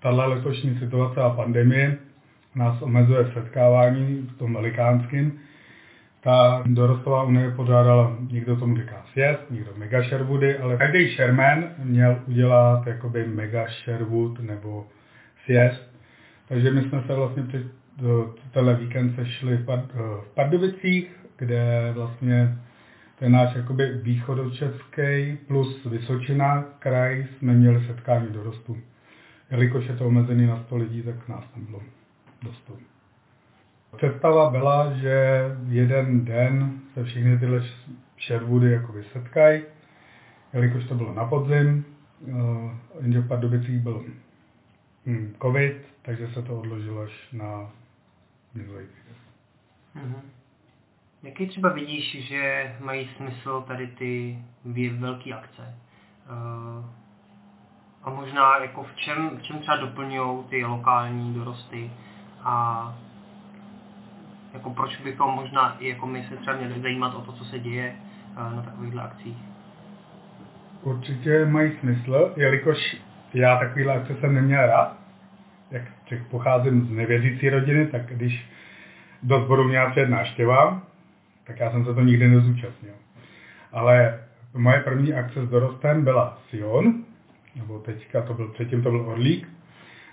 tahle 0.00 0.26
letošní 0.26 0.78
situace 0.78 1.20
a 1.20 1.30
pandemie 1.30 1.98
nás 2.54 2.82
omezuje 2.82 3.30
setkávání 3.34 4.28
v 4.34 4.38
tom 4.38 4.54
velikánským, 4.54 5.40
ta 6.20 6.62
dorostová 6.66 7.22
unie 7.22 7.50
pořádala, 7.50 8.16
někdo 8.30 8.56
tomu 8.56 8.76
říká 8.76 9.04
sjezd, 9.12 9.50
někdo 9.50 9.70
mega 9.76 10.02
Sherwoody, 10.02 10.58
ale 10.58 10.76
každý 10.76 11.14
Sherman 11.14 11.64
měl 11.78 12.22
udělat 12.26 12.86
jakoby 12.86 13.26
mega 13.26 13.66
Sherwood 13.84 14.40
nebo 14.40 14.86
sjezd 15.44 15.93
takže 16.48 16.70
my 16.70 16.82
jsme 16.82 17.02
se 17.06 17.14
vlastně 17.14 17.42
při 17.42 17.64
tenhle 18.50 18.74
víkend 18.74 19.14
sešli 19.14 19.56
v, 19.56 19.64
Pard, 19.64 19.94
v 19.94 20.34
Pardubicích, 20.34 21.16
kde 21.36 21.92
vlastně 21.94 22.58
ten 23.18 23.32
náš 23.32 23.54
jakoby 23.54 23.98
východočeský 24.02 25.38
plus 25.46 25.84
Vysočina 25.84 26.64
kraj 26.78 27.26
jsme 27.38 27.52
měli 27.52 27.86
setkání 27.86 28.28
dorostu. 28.30 28.76
Jelikož 29.50 29.86
je 29.86 29.96
to 29.96 30.06
omezený 30.06 30.46
na 30.46 30.62
100 30.62 30.76
lidí, 30.76 31.02
tak 31.02 31.28
nás 31.28 31.44
tam 31.54 31.64
bylo 31.64 31.80
dost. 32.42 32.72
Představa 33.96 34.50
byla, 34.50 34.92
že 34.92 35.42
jeden 35.68 36.24
den 36.24 36.72
se 36.94 37.04
všechny 37.04 37.38
tyhle 37.38 37.62
Sherwoody 38.26 38.70
jako 38.70 38.94
setkají, 39.12 39.62
jelikož 40.52 40.84
to 40.84 40.94
bylo 40.94 41.14
na 41.14 41.24
podzim, 41.24 41.84
eh, 42.28 42.32
jenže 43.00 43.20
v 43.20 43.28
Pardubicích 43.28 43.80
byl 43.80 44.04
hm, 45.06 45.34
covid, 45.42 45.93
takže 46.04 46.28
se 46.28 46.42
to 46.42 46.60
odložilo 46.60 47.02
až 47.02 47.28
na 47.32 47.70
minulý 48.54 48.84
týden. 48.86 49.16
Mm-hmm. 49.96 50.20
Jaký 51.22 51.46
třeba 51.46 51.68
vidíš, 51.68 52.26
že 52.28 52.74
mají 52.80 53.10
smysl 53.16 53.64
tady 53.66 53.86
ty 53.86 54.38
velké 54.98 55.32
akce? 55.32 55.74
Uh, 56.30 56.84
a 58.02 58.10
možná 58.10 58.58
jako 58.58 58.82
v 58.82 58.96
čem, 58.96 59.30
v 59.38 59.42
čem 59.42 59.58
třeba 59.58 59.76
doplňují 59.76 60.44
ty 60.44 60.64
lokální 60.64 61.34
dorosty 61.34 61.90
a 62.40 62.94
jako 64.52 64.70
proč 64.70 64.96
bychom 64.96 65.34
možná 65.34 65.76
i 65.78 65.88
jako 65.88 66.06
my 66.06 66.26
se 66.28 66.36
třeba 66.36 66.56
měli 66.56 66.82
zajímat 66.82 67.14
o 67.14 67.20
to, 67.20 67.32
co 67.32 67.44
se 67.44 67.58
děje 67.58 67.96
uh, 68.30 68.56
na 68.56 68.62
takovýchhle 68.62 69.02
akcích? 69.02 69.36
Určitě 70.82 71.44
mají 71.44 71.72
smysl, 71.80 72.32
jelikož 72.36 72.96
já 73.34 73.58
takovýhle 73.58 73.94
akce 73.94 74.14
jsem 74.14 74.34
neměl 74.34 74.66
rád, 74.66 75.03
jak 76.14 76.26
pocházím 76.26 76.86
z 76.86 76.90
nevěřící 76.90 77.50
rodiny, 77.50 77.86
tak 77.86 78.02
když 78.06 78.46
do 79.22 79.44
sboru 79.44 79.64
měla 79.64 79.90
před 79.90 80.08
náštěva, 80.08 80.82
tak 81.44 81.60
já 81.60 81.70
jsem 81.70 81.84
se 81.84 81.94
to 81.94 82.00
nikdy 82.00 82.28
nezúčastnil. 82.28 82.94
Ale 83.72 84.20
moje 84.54 84.80
první 84.80 85.14
akce 85.14 85.46
s 85.46 85.48
dorostem 85.48 86.04
byla 86.04 86.38
Sion, 86.48 87.04
nebo 87.56 87.78
teďka 87.78 88.22
to 88.22 88.34
byl, 88.34 88.48
předtím 88.48 88.82
to 88.82 88.90
byl 88.90 89.00
Orlík, 89.00 89.48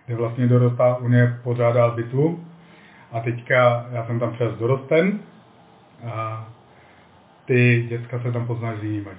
kde 0.05 0.15
vlastně 0.15 0.47
dorostá 0.47 0.95
unie 0.95 1.39
pořádal 1.43 1.91
bitvu 1.91 2.45
a 3.11 3.19
teďka 3.19 3.87
já 3.91 4.05
jsem 4.05 4.19
tam 4.19 4.33
přes 4.33 4.53
dorostem 4.53 5.19
a 6.05 6.47
ty 7.45 7.85
děcka 7.89 8.19
se 8.19 8.31
tam 8.31 8.47
poznají 8.47 8.79
s 8.79 8.83
jinými. 8.83 9.09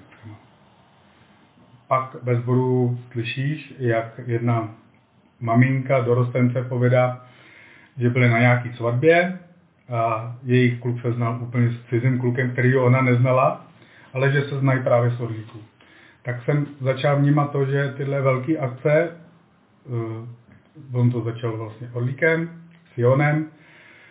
Pak 1.89 2.17
ve 2.23 2.37
sboru 2.37 2.99
slyšíš, 3.13 3.75
jak 3.79 4.21
jedna 4.27 4.75
maminka 5.43 6.01
dorostence 6.01 6.63
povědá, 6.63 7.27
že 7.99 8.11
byli 8.11 8.29
na 8.31 8.39
nějaký 8.39 8.73
svatbě 8.77 9.39
a 9.93 10.35
jejich 10.45 10.81
kluk 10.81 11.01
se 11.03 11.13
znal 11.13 11.39
úplně 11.43 11.71
s 11.71 11.89
cizím 11.89 12.19
klukem, 12.19 12.51
který 12.51 12.77
ona 12.77 13.03
neznala, 13.03 13.67
ale 14.13 14.33
že 14.33 14.43
se 14.43 14.59
znají 14.59 14.83
právě 14.83 15.11
s 15.11 15.21
orlíků. 15.21 15.59
Tak 16.23 16.45
jsem 16.45 16.67
začal 16.81 17.17
vnímat 17.17 17.53
to, 17.53 17.65
že 17.65 17.95
tyhle 17.97 18.21
velké 18.21 18.59
akce, 18.59 19.11
uh, 19.85 21.01
on 21.01 21.11
to 21.11 21.21
začal 21.21 21.57
vlastně 21.57 21.91
orlíkem, 21.93 22.51
s 22.95 22.99
Jonem, 22.99 23.47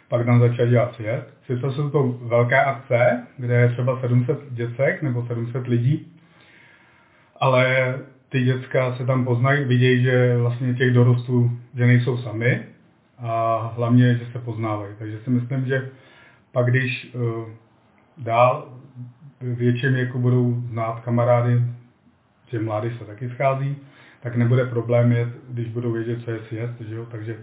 pak 0.07 0.25
tam 0.25 0.39
začal 0.39 0.67
dělat 0.67 0.95
svět. 0.95 1.33
Sice 1.45 1.71
jsou 1.71 1.89
to 1.89 2.07
velké 2.21 2.63
akce, 2.63 3.27
kde 3.38 3.55
je 3.55 3.69
třeba 3.69 4.00
700 4.01 4.39
děcek 4.50 5.01
nebo 5.01 5.25
700 5.25 5.67
lidí, 5.67 6.17
ale 7.39 7.95
ty 8.31 8.43
děcka 8.43 8.95
se 8.95 9.05
tam 9.05 9.25
poznají, 9.25 9.65
vidějí, 9.65 10.03
že 10.03 10.38
vlastně 10.38 10.73
těch 10.73 10.93
dorostů, 10.93 11.51
že 11.75 11.88
nejsou 11.88 12.17
sami 12.17 12.61
a 13.19 13.57
hlavně, 13.75 14.15
že 14.15 14.25
se 14.31 14.39
poznávají. 14.39 14.93
Takže 15.00 15.19
si 15.23 15.29
myslím, 15.29 15.65
že 15.65 15.89
pak 16.51 16.65
když 16.65 17.11
uh, 17.13 17.50
dál 18.17 18.73
větším 19.41 19.93
věku 19.93 20.19
budou 20.19 20.63
znát 20.69 21.00
kamarády, 21.00 21.61
že 22.47 22.59
mladí 22.59 22.89
se 22.97 23.05
taky 23.05 23.29
schází, 23.29 23.77
tak 24.21 24.35
nebude 24.35 24.65
problém 24.65 25.11
jet, 25.11 25.29
když 25.50 25.67
budou 25.67 25.91
vědět, 25.91 26.23
co 26.23 26.31
je 26.31 26.39
sjezd, 26.47 26.81
že 26.81 26.95
jo? 26.95 27.05
takže 27.11 27.38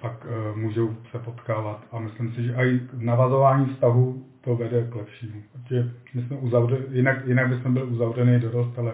pak 0.00 0.24
uh, 0.24 0.58
můžou 0.58 0.96
se 1.10 1.18
potkávat. 1.18 1.86
A 1.92 1.98
myslím 1.98 2.32
si, 2.32 2.42
že 2.44 2.54
i 2.54 2.80
navazování 2.94 3.66
vztahu 3.66 4.24
to 4.40 4.56
vede 4.56 4.86
k 4.90 4.94
lepšímu. 4.94 5.42
Protože 5.52 5.90
my 6.14 6.22
jsme 6.22 6.36
uzavřeli, 6.36 6.82
jinak, 6.90 7.26
jinak 7.26 7.48
bychom 7.48 7.74
byli 7.74 7.86
uzavřený 7.86 8.40
dorost, 8.40 8.78
ale 8.78 8.92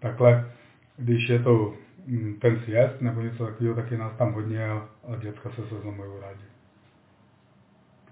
takhle, 0.00 0.52
když 0.96 1.28
je 1.28 1.38
to 1.38 1.74
mm, 2.06 2.36
ten 2.40 2.60
sjezd 2.64 3.00
nebo 3.00 3.20
něco 3.20 3.46
takového, 3.46 3.74
tak 3.74 3.90
je 3.90 3.98
nás 3.98 4.12
tam 4.16 4.32
hodně 4.32 4.70
a, 4.70 4.88
a 5.12 5.16
děcka 5.16 5.50
se 5.50 5.62
seznamují 5.68 6.10
rádi. 6.20 6.44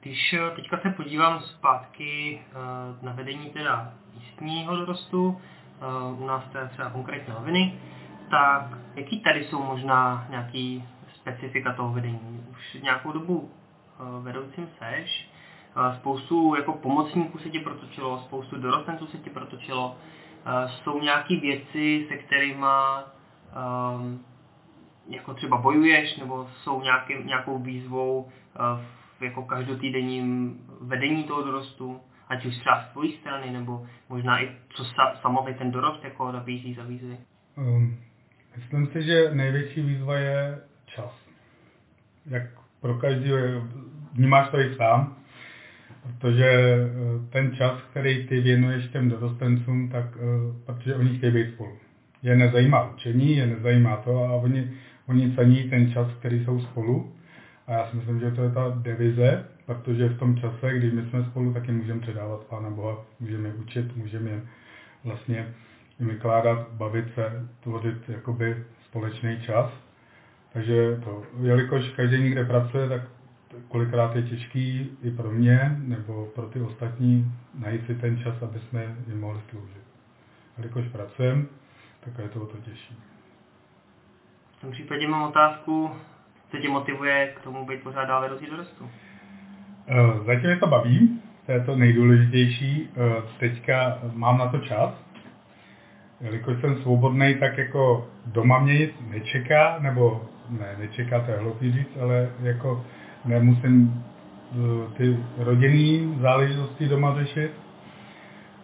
Když 0.00 0.32
eh, 0.32 0.50
teďka 0.56 0.78
se 0.78 0.90
podívám 0.90 1.40
zpátky 1.40 2.40
uh, 2.50 3.04
na 3.04 3.12
vedení 3.12 3.50
teda 3.50 3.92
místního 4.14 4.76
dorostu, 4.76 5.28
uh, 5.28 6.22
u 6.22 6.26
nás 6.26 6.44
teda 6.52 6.68
třeba 6.68 6.90
konkrétně 6.90 7.34
noviny, 7.34 7.74
tak 8.30 8.78
jaký 8.94 9.20
tady 9.20 9.44
jsou 9.44 9.62
možná 9.62 10.26
nějaký 10.30 10.84
specifika 11.14 11.72
toho 11.72 11.92
vedení? 11.92 12.46
Už 12.50 12.82
nějakou 12.82 13.12
dobu 13.12 13.50
vedoucím 14.22 14.68
seš, 14.78 15.30
spoustu 15.96 16.54
jako 16.54 16.72
pomocníků 16.72 17.38
se 17.38 17.50
ti 17.50 17.58
protočilo, 17.58 18.18
spoustu 18.18 18.56
dorostenců 18.56 19.06
se 19.06 19.18
ti 19.18 19.30
protočilo. 19.30 19.96
Jsou 20.66 21.00
nějaké 21.00 21.36
věci, 21.36 22.06
se 22.08 22.16
kterými 22.16 22.66
um, 23.96 24.24
jako 25.08 25.34
třeba 25.34 25.56
bojuješ, 25.56 26.16
nebo 26.16 26.48
jsou 26.62 26.82
nějaký, 26.82 27.14
nějakou 27.24 27.58
výzvou 27.58 28.20
uh, 28.20 28.30
v 29.18 29.22
jako 29.22 29.42
každotýdenním 29.42 30.58
vedení 30.80 31.24
toho 31.24 31.42
dorostu, 31.42 32.00
ať 32.28 32.46
už 32.46 32.58
třeba 32.58 32.82
z 32.82 32.92
tvojí 32.92 33.12
strany, 33.12 33.50
nebo 33.50 33.86
možná 34.08 34.42
i 34.42 34.48
co 34.68 34.84
sa, 34.84 35.16
samotný 35.22 35.54
ten 35.54 35.70
dorost 35.70 36.04
jako 36.04 36.32
nabízí 36.32 36.74
za 36.74 36.82
výzvy? 36.82 37.16
Um, 37.56 37.96
myslím 38.56 38.86
si, 38.86 39.02
že 39.02 39.30
největší 39.34 39.82
výzva 39.82 40.14
je 40.14 40.58
čas. 40.86 41.12
Jak 42.26 42.42
pro 42.80 42.94
každého 42.94 43.68
vnímáš 44.12 44.48
to 44.50 44.60
i 44.60 44.74
sám, 44.74 45.16
protože 46.08 46.46
eh, 46.46 46.86
ten 47.30 47.52
čas, 47.56 47.72
který 47.90 48.26
ty 48.26 48.40
věnuješ 48.40 48.88
těm 48.88 49.08
dorostencům, 49.08 49.88
tak 49.88 50.04
eh, 50.16 50.64
protože 50.66 50.94
oni 50.94 51.18
chtějí 51.18 51.32
být 51.32 51.54
spolu. 51.54 51.72
Je 52.22 52.36
nezajímá 52.36 52.90
učení, 52.90 53.36
je 53.36 53.46
nezajímá 53.46 53.96
to 53.96 54.24
a 54.24 54.32
oni, 54.32 54.70
oni 55.06 55.34
cení 55.34 55.70
ten 55.70 55.92
čas, 55.92 56.08
který 56.18 56.44
jsou 56.44 56.60
spolu. 56.60 57.12
A 57.66 57.72
já 57.72 57.86
si 57.86 57.96
myslím, 57.96 58.20
že 58.20 58.30
to 58.30 58.42
je 58.42 58.50
ta 58.50 58.78
devize, 58.82 59.44
protože 59.66 60.08
v 60.08 60.18
tom 60.18 60.36
čase, 60.36 60.78
když 60.78 60.92
my 60.92 61.02
jsme 61.02 61.24
spolu, 61.24 61.52
tak 61.52 61.68
jim 61.68 61.76
můžeme 61.76 62.00
předávat 62.00 62.44
Pána 62.44 62.70
Boha, 62.70 63.04
můžeme 63.20 63.48
učit, 63.48 63.96
můžeme 63.96 64.30
vlastně 65.04 65.46
vykládat, 66.00 66.68
bavit 66.72 67.14
se, 67.14 67.48
tvořit 67.60 68.08
jakoby 68.08 68.56
společný 68.84 69.40
čas. 69.40 69.70
Takže 70.52 71.00
to, 71.04 71.22
jelikož 71.42 71.88
každý 71.88 72.22
někde 72.22 72.44
pracuje, 72.44 72.88
tak 72.88 73.02
kolikrát 73.68 74.16
je 74.16 74.22
těžký 74.22 74.90
i 75.02 75.10
pro 75.10 75.30
mě 75.30 75.76
nebo 75.78 76.26
pro 76.34 76.46
ty 76.46 76.60
ostatní 76.60 77.32
najít 77.58 77.86
si 77.86 77.94
ten 77.94 78.18
čas, 78.18 78.42
aby 78.42 78.58
jsme 78.58 78.96
jim 79.06 79.20
mohli 79.20 79.40
sloužit. 79.50 79.82
A 80.58 80.60
když 80.60 80.88
pracujeme, 80.92 81.44
tak 82.00 82.18
je 82.18 82.28
to 82.28 82.40
o 82.40 82.46
to 82.46 82.56
těžší. 82.56 82.98
V 84.58 84.60
tom 84.60 84.70
případě 84.70 85.08
mám 85.08 85.28
otázku, 85.28 85.90
co 86.50 86.58
tě 86.58 86.68
motivuje 86.68 87.32
k 87.36 87.40
tomu 87.40 87.66
být 87.66 87.82
pořád 87.82 88.04
dál 88.04 88.20
vedoucí 88.20 88.46
dorostu? 88.46 88.90
Eh, 89.88 90.24
zatím 90.26 90.46
mě 90.46 90.56
to 90.56 90.66
baví, 90.66 91.20
to 91.46 91.52
je 91.52 91.64
to 91.64 91.76
nejdůležitější. 91.76 92.88
Eh, 92.96 93.22
teďka 93.38 93.98
mám 94.12 94.38
na 94.38 94.48
to 94.48 94.58
čas, 94.58 94.90
jelikož 96.20 96.60
jsem 96.60 96.82
svobodný, 96.82 97.34
tak 97.34 97.58
jako 97.58 98.10
doma 98.26 98.58
mě 98.58 98.78
nic 98.78 98.90
nečeká, 99.10 99.78
nebo 99.78 100.28
ne, 100.48 100.76
nečeká, 100.78 101.20
to 101.20 101.30
je 101.30 101.36
hloupý 101.38 101.72
říct, 101.72 101.96
ale 102.00 102.30
jako 102.42 102.84
nemusím 103.28 104.04
eh, 104.52 104.56
ty 104.96 105.16
rodinné 105.38 106.18
záležitosti 106.20 106.88
doma 106.88 107.14
řešit. 107.14 107.50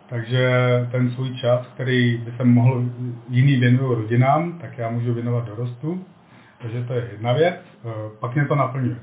Takže 0.09 0.51
ten 0.91 1.11
svůj 1.11 1.37
čas, 1.37 1.67
který 1.75 2.17
by 2.17 2.33
se 2.37 2.45
mohl 2.45 2.85
jiný 3.29 3.57
věnovat 3.57 3.95
rodinám, 3.95 4.59
tak 4.59 4.79
já 4.79 4.91
můžu 4.91 5.15
věnovat 5.15 5.45
dorostu. 5.45 6.05
Takže 6.63 6.85
to 6.85 6.93
je 6.93 7.09
jedna 7.13 7.33
věc. 7.33 7.57
Eh, 7.85 7.91
pak 8.21 8.35
mě 8.35 8.47
to 8.47 8.55
naplňuje. 8.55 8.97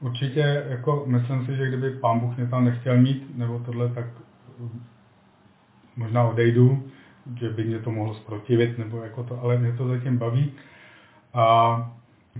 Určitě, 0.00 0.64
jako 0.68 1.04
myslím 1.06 1.46
si, 1.46 1.56
že 1.56 1.68
kdyby 1.68 1.90
pán 1.90 2.18
Bůh 2.18 2.36
mě 2.36 2.46
tam 2.46 2.64
nechtěl 2.64 2.96
mít, 2.96 3.38
nebo 3.38 3.58
tohle, 3.58 3.88
tak 3.88 4.06
eh, 4.64 4.68
možná 5.96 6.24
odejdu, 6.24 6.82
že 7.40 7.50
by 7.50 7.64
mě 7.64 7.78
to 7.78 7.90
mohlo 7.90 8.14
zprotivit, 8.14 8.78
nebo 8.78 9.02
jako 9.02 9.22
to, 9.22 9.40
ale 9.40 9.58
mě 9.58 9.72
to 9.72 9.88
zatím 9.88 10.18
baví. 10.18 10.52
A 11.34 11.76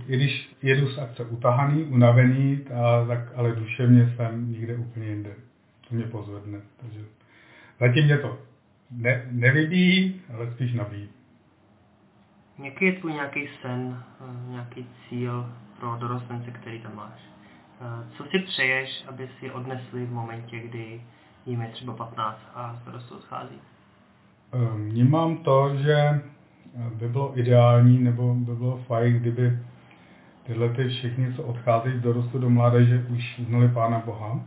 i 0.07 0.15
když 0.17 0.55
jedu 0.61 0.87
z 0.87 0.97
akce 0.97 1.25
utahaný, 1.25 1.83
unavený, 1.83 2.59
a, 2.75 3.05
tak 3.05 3.19
ale 3.35 3.55
duševně 3.55 4.13
jsem 4.15 4.51
někde 4.51 4.75
úplně 4.75 5.07
jinde. 5.07 5.33
To 5.89 5.95
mě 5.95 6.05
pozvedne. 6.05 6.61
Takže 6.81 6.99
zatím 7.79 8.05
mě 8.05 8.17
to 8.17 8.37
ne, 8.91 9.27
nevybíjí, 9.31 10.21
ale 10.33 10.51
spíš 10.51 10.73
nabíjí. 10.73 11.09
Jaký 12.63 12.85
je 12.85 12.93
tvůj 12.93 13.13
nějaký 13.13 13.49
sen, 13.61 14.03
eh, 14.21 14.51
nějaký 14.51 14.85
cíl 15.09 15.49
pro 15.79 15.95
dorostence, 15.99 16.51
který 16.51 16.79
tam 16.79 16.95
máš? 16.95 17.19
Eh, 17.81 18.05
co 18.17 18.23
si 18.23 18.39
přeješ, 18.39 19.05
aby 19.07 19.29
si 19.39 19.51
odnesli 19.51 20.05
v 20.05 20.11
momentě, 20.11 20.59
kdy 20.59 21.01
jim 21.45 21.61
je 21.61 21.67
třeba 21.67 21.93
15 21.93 22.39
a 22.55 22.79
z 22.81 22.85
dorostu 22.85 23.15
odchází? 23.15 23.55
Eh, 24.53 24.77
vnímám 24.77 25.37
to, 25.37 25.75
že 25.77 26.21
by 26.95 27.09
bylo 27.09 27.39
ideální 27.39 27.99
nebo 27.99 28.33
by 28.35 28.55
bylo 28.55 28.77
fajn, 28.77 29.19
kdyby 29.19 29.59
tyhle 30.43 30.69
ty 30.69 30.87
všichni, 30.87 31.33
co 31.33 31.43
odcházejí 31.43 31.97
z 31.97 32.01
dorostu 32.01 32.39
do 32.39 32.49
mládeže, 32.49 33.05
už 33.09 33.41
znali 33.47 33.67
Pána 33.67 33.99
Boha, 34.05 34.39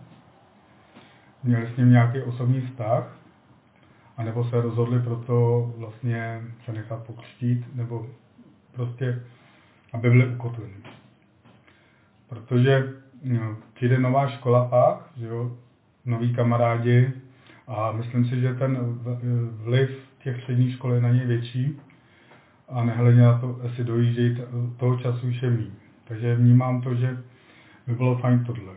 měli 1.42 1.66
s 1.74 1.76
ním 1.76 1.90
nějaký 1.90 2.22
osobní 2.22 2.60
vztah, 2.60 3.18
anebo 4.16 4.44
se 4.44 4.60
rozhodli 4.60 5.00
pro 5.00 5.16
to 5.16 5.72
vlastně 5.76 6.42
se 6.64 6.72
nechat 6.72 7.06
pokřtít, 7.06 7.74
nebo 7.74 8.06
prostě, 8.72 9.22
aby 9.92 10.10
byli 10.10 10.28
ukotveni. 10.28 10.74
Protože 12.28 12.92
no, 13.22 13.56
přijde 13.74 13.98
nová 13.98 14.28
škola 14.28 14.64
pak, 14.64 15.10
že 15.16 15.26
jo, 15.26 15.56
noví 16.04 16.34
kamarádi 16.34 17.12
a 17.66 17.92
myslím 17.92 18.24
si, 18.24 18.40
že 18.40 18.54
ten 18.54 18.78
vliv 19.64 19.90
těch 20.22 20.40
středních 20.40 20.74
škol 20.74 20.92
je 20.92 21.00
na 21.00 21.10
ně 21.10 21.26
větší 21.26 21.80
a 22.68 22.84
nehledně 22.84 23.22
na 23.22 23.38
to, 23.38 23.60
jestli 23.62 23.84
dojíždějí, 23.84 24.36
toho 24.76 24.96
času 24.96 25.28
už 25.28 25.42
je 25.42 25.50
méně. 25.50 25.85
Takže 26.08 26.34
vnímám 26.34 26.82
to, 26.82 26.94
že 26.94 27.18
by 27.86 27.94
bylo 27.94 28.18
fajn 28.18 28.44
tohle. 28.44 28.74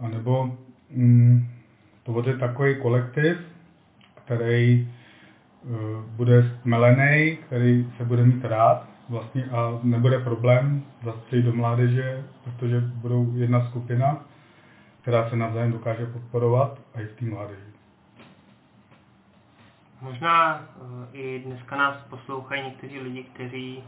A 0.00 0.08
nebo 0.08 0.56
mm, 0.90 1.48
to 2.02 2.12
bude 2.12 2.36
takový 2.36 2.76
kolektiv, 2.82 3.36
který 4.24 4.88
uh, 5.62 6.02
bude 6.02 6.58
melený, 6.64 7.36
který 7.36 7.92
se 7.96 8.04
bude 8.04 8.24
mít 8.24 8.44
rád 8.44 8.88
vlastně 9.08 9.44
a 9.44 9.80
nebude 9.82 10.18
problém 10.18 10.82
zastřelit 11.04 11.44
do 11.44 11.52
mládeže, 11.52 12.24
protože 12.44 12.80
budou 12.80 13.32
jedna 13.36 13.68
skupina, 13.68 14.24
která 15.02 15.30
se 15.30 15.36
navzájem 15.36 15.72
dokáže 15.72 16.06
podporovat 16.06 16.78
a 16.94 17.00
i 17.00 17.06
v 17.06 17.12
té 17.12 17.24
mládeži. 17.24 17.72
Možná 20.00 20.58
uh, 20.58 20.64
i 21.12 21.42
dneska 21.46 21.76
nás 21.76 21.96
poslouchají 22.10 22.62
někteří 22.62 23.00
lidi, 23.00 23.24
kteří 23.24 23.82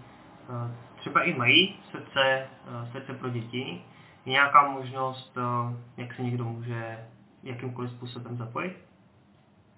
uh, 0.49 0.71
třeba 1.05 1.23
i 1.23 1.35
mají 1.35 1.77
srdce, 1.91 2.21
eh, 2.25 2.87
srdce 2.93 3.15
pro 3.15 3.29
děti, 3.29 3.83
je 4.27 4.33
nějaká 4.33 4.69
možnost, 4.69 5.37
eh, 5.37 5.77
jak 5.97 6.15
se 6.15 6.23
někdo 6.23 6.45
může 6.45 6.99
jakýmkoliv 7.43 7.91
způsobem 7.91 8.37
zapojit? 8.37 8.77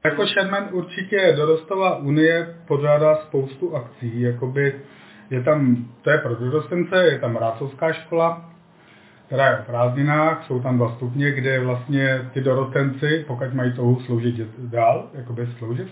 Jako 0.05 0.27
Sherman 0.27 0.69
určitě 0.73 1.35
Dorostová 1.37 1.97
unie 1.97 2.57
pořádá 2.67 3.17
spoustu 3.17 3.77
akcí, 3.77 4.21
jakoby 4.21 4.81
je 5.31 5.43
tam, 5.43 5.89
to 6.03 6.11
je 6.11 6.19
pro 6.19 6.35
dorostence, 6.35 6.97
je 6.97 7.19
tam 7.19 7.37
Rácovská 7.37 7.93
škola, 7.93 8.51
která 9.27 9.51
je 9.51 9.57
v 9.57 9.67
prázdninách, 9.67 10.45
jsou 10.47 10.61
tam 10.61 10.77
dva 10.77 10.95
stupně, 10.97 11.33
kde 11.33 11.61
vlastně 11.61 12.31
ty 12.33 12.41
dorostenci, 12.41 13.25
pokud 13.27 13.55
mají 13.55 13.73
touhu 13.73 14.01
sloužit 14.01 14.35
dál, 14.59 15.11
jakoby 15.15 15.49
sloužit, 15.59 15.89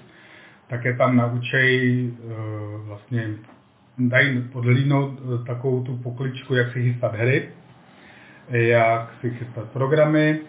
tak 0.68 0.84
je 0.84 0.96
tam 0.96 1.16
naučej 1.16 2.10
uh, 2.10 2.86
vlastně 2.86 3.28
dají 3.98 4.42
podlídnout 4.52 5.18
eh, 5.18 5.44
takovou 5.46 5.84
tu 5.84 5.96
pokličku, 5.96 6.54
jak 6.54 6.72
si 6.72 6.82
chystat 6.82 7.14
hry, 7.14 7.48
jak 8.50 9.14
si 9.20 9.30
chystat 9.30 9.70
programy, 9.70 10.40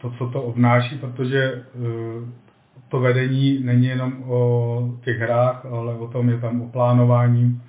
to, 0.00 0.10
co 0.10 0.28
to 0.28 0.42
obnáší, 0.42 0.98
protože 0.98 1.42
eh, 1.42 2.44
to 2.88 3.00
vedení 3.00 3.60
není 3.64 3.86
jenom 3.86 4.22
o 4.26 4.98
těch 5.04 5.18
hrách, 5.18 5.66
ale 5.66 5.94
o 5.94 6.08
tom 6.08 6.28
je 6.28 6.38
tam 6.38 6.62
o 6.62 6.68
plánování, 6.68 7.62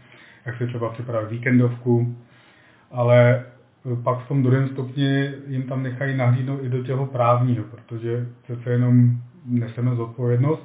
jak 0.46 0.58
si 0.58 0.68
třeba 0.68 0.90
připravit 0.90 1.30
víkendovku, 1.30 2.16
ale 2.92 3.46
pak 4.04 4.26
v 4.26 4.28
tom 4.28 4.44
druhém 4.44 4.68
stupni 4.68 5.32
jim 5.48 5.64
tam 5.64 5.84
nechají 5.84 6.18
nahlídnout 6.18 6.64
i 6.64 6.70
do 6.70 6.84
těho 6.84 7.06
právního, 7.06 7.64
protože 7.64 8.28
přece 8.44 8.70
jenom 8.70 9.18
neseme 9.46 9.96
zodpovědnost. 9.96 10.64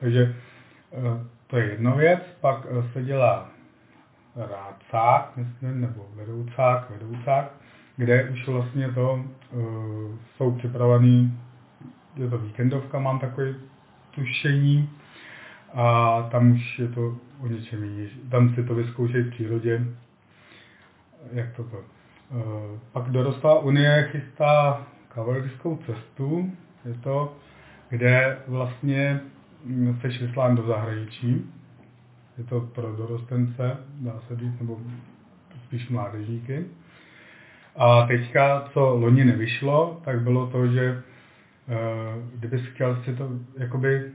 Takže 0.00 0.34
to 1.46 1.56
je 1.56 1.70
jedna 1.70 1.94
věc. 1.94 2.20
Pak 2.40 2.66
se 2.92 3.02
dělá 3.02 3.50
rádcák, 4.38 5.36
myslím, 5.36 5.80
nebo 5.80 6.06
vedoucák, 6.14 6.90
vedoucák, 6.90 7.52
kde 7.96 8.30
už 8.30 8.48
vlastně 8.48 8.92
to 8.92 9.24
uh, 9.52 9.60
jsou 10.36 10.52
připravený, 10.52 11.38
je 12.16 12.30
to 12.30 12.38
víkendovka, 12.38 12.98
mám 12.98 13.18
takové 13.18 13.54
tušení, 14.10 14.90
a 15.74 16.22
tam 16.30 16.52
už 16.52 16.78
je 16.78 16.88
to 16.88 17.16
o 17.40 17.46
něčem 17.46 17.84
jiný. 17.84 18.08
Tam 18.30 18.54
si 18.54 18.64
to 18.64 18.74
vyzkoušejí 18.74 19.24
v 19.24 19.30
přírodě, 19.30 19.84
jak 21.32 21.56
to 21.56 21.64
to. 21.64 21.76
Uh, 21.76 22.78
pak 22.92 23.10
dorostlá 23.10 23.58
unie 23.58 24.08
chystá 24.10 24.86
kavalerskou 25.08 25.76
cestu, 25.76 26.52
je 26.84 26.94
to, 26.94 27.36
kde 27.88 28.38
vlastně 28.46 29.20
seš 30.00 30.22
vyslán 30.22 30.56
do 30.56 30.62
zahraničí, 30.62 31.52
je 32.38 32.44
to 32.44 32.60
pro 32.60 32.96
dorostence, 32.96 33.76
dá 34.00 34.20
se 34.28 34.36
říct, 34.36 34.60
nebo 34.60 34.78
spíš 35.64 35.88
mládežníky. 35.88 36.64
A 37.76 38.06
teďka, 38.06 38.68
co 38.72 38.80
loni 38.80 39.24
nevyšlo, 39.24 40.00
tak 40.04 40.20
bylo 40.20 40.46
to, 40.46 40.66
že 40.66 41.02
uh, 41.68 41.74
kdybys 42.34 42.66
chtěl 42.66 43.02
si 43.04 43.14
to 43.14 43.30
jakoby 43.56 44.12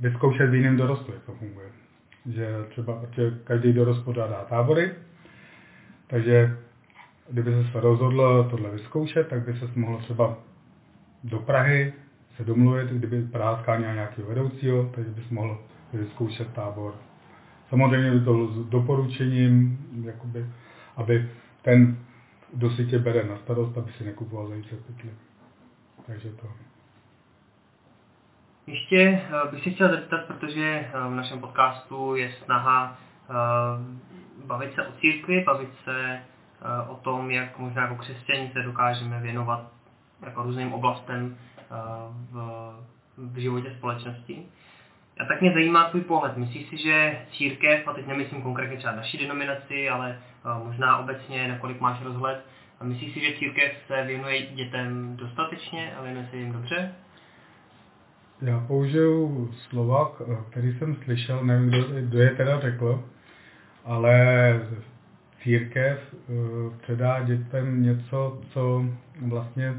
vyzkoušet 0.00 0.50
v 0.50 0.54
jiném 0.54 0.76
dorostu, 0.76 1.12
jak 1.12 1.22
to 1.22 1.32
funguje. 1.32 1.66
Že 2.26 2.64
třeba 2.68 3.02
že 3.10 3.38
každý 3.44 3.72
dorost 3.72 4.04
podádá 4.04 4.44
tábory, 4.44 4.90
takže 6.06 6.56
kdyby 7.30 7.50
se 7.72 7.80
rozhodl 7.80 8.46
tohle 8.50 8.70
vyzkoušet, 8.70 9.28
tak 9.28 9.46
by 9.46 9.52
se 9.52 9.66
mohl 9.74 9.98
třeba 9.98 10.38
do 11.24 11.38
Prahy 11.38 11.92
se 12.36 12.44
domluvit, 12.44 12.88
kdyby 12.88 13.22
Praha 13.22 13.62
skáněla 13.62 13.94
nějakého 13.94 14.28
vedoucího, 14.28 14.90
takže 14.94 15.10
bys 15.10 15.28
mohl 15.30 15.58
vyzkoušet 15.92 16.52
tábor 16.52 16.94
Samozřejmě 17.74 18.20
to 18.20 18.46
s 18.46 18.66
doporučením, 18.68 19.78
jakoby, 20.04 20.46
aby 20.96 21.30
ten, 21.62 21.96
kdo 22.52 22.70
si 22.70 22.86
tě 22.86 22.98
bere 22.98 23.24
na 23.24 23.36
starost, 23.36 23.78
aby 23.78 23.92
si 23.92 24.04
nekupoval 24.04 24.48
zajíce 24.48 24.76
pytli. 24.76 25.10
Takže 26.06 26.28
to. 26.30 26.46
Ještě 28.66 29.00
eh, 29.00 29.50
bych 29.50 29.62
si 29.62 29.70
chtěl 29.70 29.88
zeptat, 29.88 30.24
protože 30.26 30.64
eh, 30.64 31.08
v 31.08 31.14
našem 31.14 31.40
podcastu 31.40 32.14
je 32.14 32.32
snaha 32.44 32.98
eh, 33.30 33.34
bavit 34.46 34.74
se 34.74 34.86
o 34.86 34.92
církvi, 34.92 35.44
bavit 35.46 35.70
se 35.84 36.20
o 36.88 36.94
tom, 36.94 37.30
jak 37.30 37.58
možná 37.58 37.82
jako 37.82 37.96
křesťaní 37.96 38.50
se 38.52 38.62
dokážeme 38.62 39.20
věnovat 39.20 39.72
jako 40.26 40.42
různým 40.42 40.72
oblastem 40.72 41.36
v, 42.30 42.36
v 43.16 43.36
životě 43.36 43.74
společnosti. 43.78 44.46
A 45.20 45.24
tak 45.24 45.40
mě 45.40 45.52
zajímá 45.52 45.84
tvůj 45.84 46.00
pohled. 46.00 46.36
Myslíš 46.36 46.68
si, 46.68 46.76
že 46.76 47.18
církev, 47.32 47.88
a 47.88 47.92
teď 47.92 48.06
nemyslím 48.06 48.42
konkrétně 48.42 48.76
třeba 48.76 48.96
naší 48.96 49.18
denominaci, 49.18 49.88
ale 49.88 50.18
uh, 50.44 50.66
možná 50.66 50.98
obecně, 50.98 51.48
nakolik 51.48 51.80
máš 51.80 52.02
rozhled, 52.02 52.44
a 52.80 52.84
myslíš 52.84 53.14
si, 53.14 53.20
že 53.20 53.38
církev 53.38 53.72
se 53.86 54.02
věnuje 54.02 54.46
dětem 54.46 55.16
dostatečně 55.16 55.94
a 55.96 56.02
věnuje 56.02 56.28
se 56.30 56.36
jim 56.36 56.52
dobře? 56.52 56.92
Já 58.42 58.60
použiju 58.60 59.50
slova, 59.68 60.12
který 60.50 60.78
jsem 60.78 60.94
slyšel, 60.94 61.44
nevím, 61.44 61.68
kdo, 61.68 62.00
kdo 62.00 62.18
je 62.18 62.30
teda 62.30 62.60
řekl, 62.60 63.04
ale 63.84 64.60
církev 65.42 66.14
uh, 66.14 66.76
předá 66.76 67.22
dětem 67.22 67.82
něco, 67.82 68.40
co 68.50 68.84
vlastně 69.26 69.74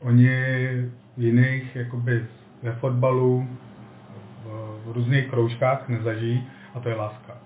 oni 0.00 0.28
v 1.16 1.22
jiných, 1.22 1.76
jakoby 1.76 2.26
ve 2.62 2.72
fotbalu, 2.72 3.48
v 4.86 4.92
různých 4.92 5.26
kroužkách 5.26 5.88
nezažijí 5.88 6.46
a 6.74 6.80
to 6.80 6.88
je 6.88 6.94
láska. 6.94 7.36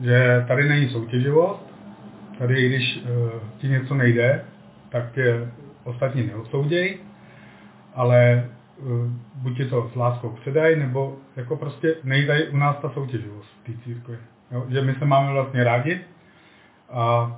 Že 0.00 0.44
tady 0.48 0.68
není 0.68 0.88
soutěživost, 0.88 1.74
tady 2.38 2.68
když 2.68 2.96
uh, 2.96 3.30
ti 3.58 3.68
něco 3.68 3.94
nejde, 3.94 4.44
tak 4.88 5.12
tě 5.12 5.48
ostatní 5.84 6.26
neodsouděj, 6.26 6.98
ale 7.94 8.48
uh, 8.78 8.88
buď 9.34 9.56
ti 9.56 9.64
to 9.64 9.90
s 9.92 9.96
láskou 9.96 10.28
předají, 10.28 10.78
nebo 10.78 11.16
jako 11.36 11.56
prostě 11.56 11.94
nejde 12.04 12.44
u 12.44 12.56
nás 12.56 12.76
ta 12.82 12.90
soutěživost 12.90 13.48
v 13.62 13.66
té 13.66 13.84
církvi. 13.84 14.16
Jo? 14.50 14.66
Že 14.68 14.82
my 14.82 14.94
se 14.94 15.04
máme 15.04 15.32
vlastně 15.32 15.64
rádi 15.64 16.00
a 16.90 17.32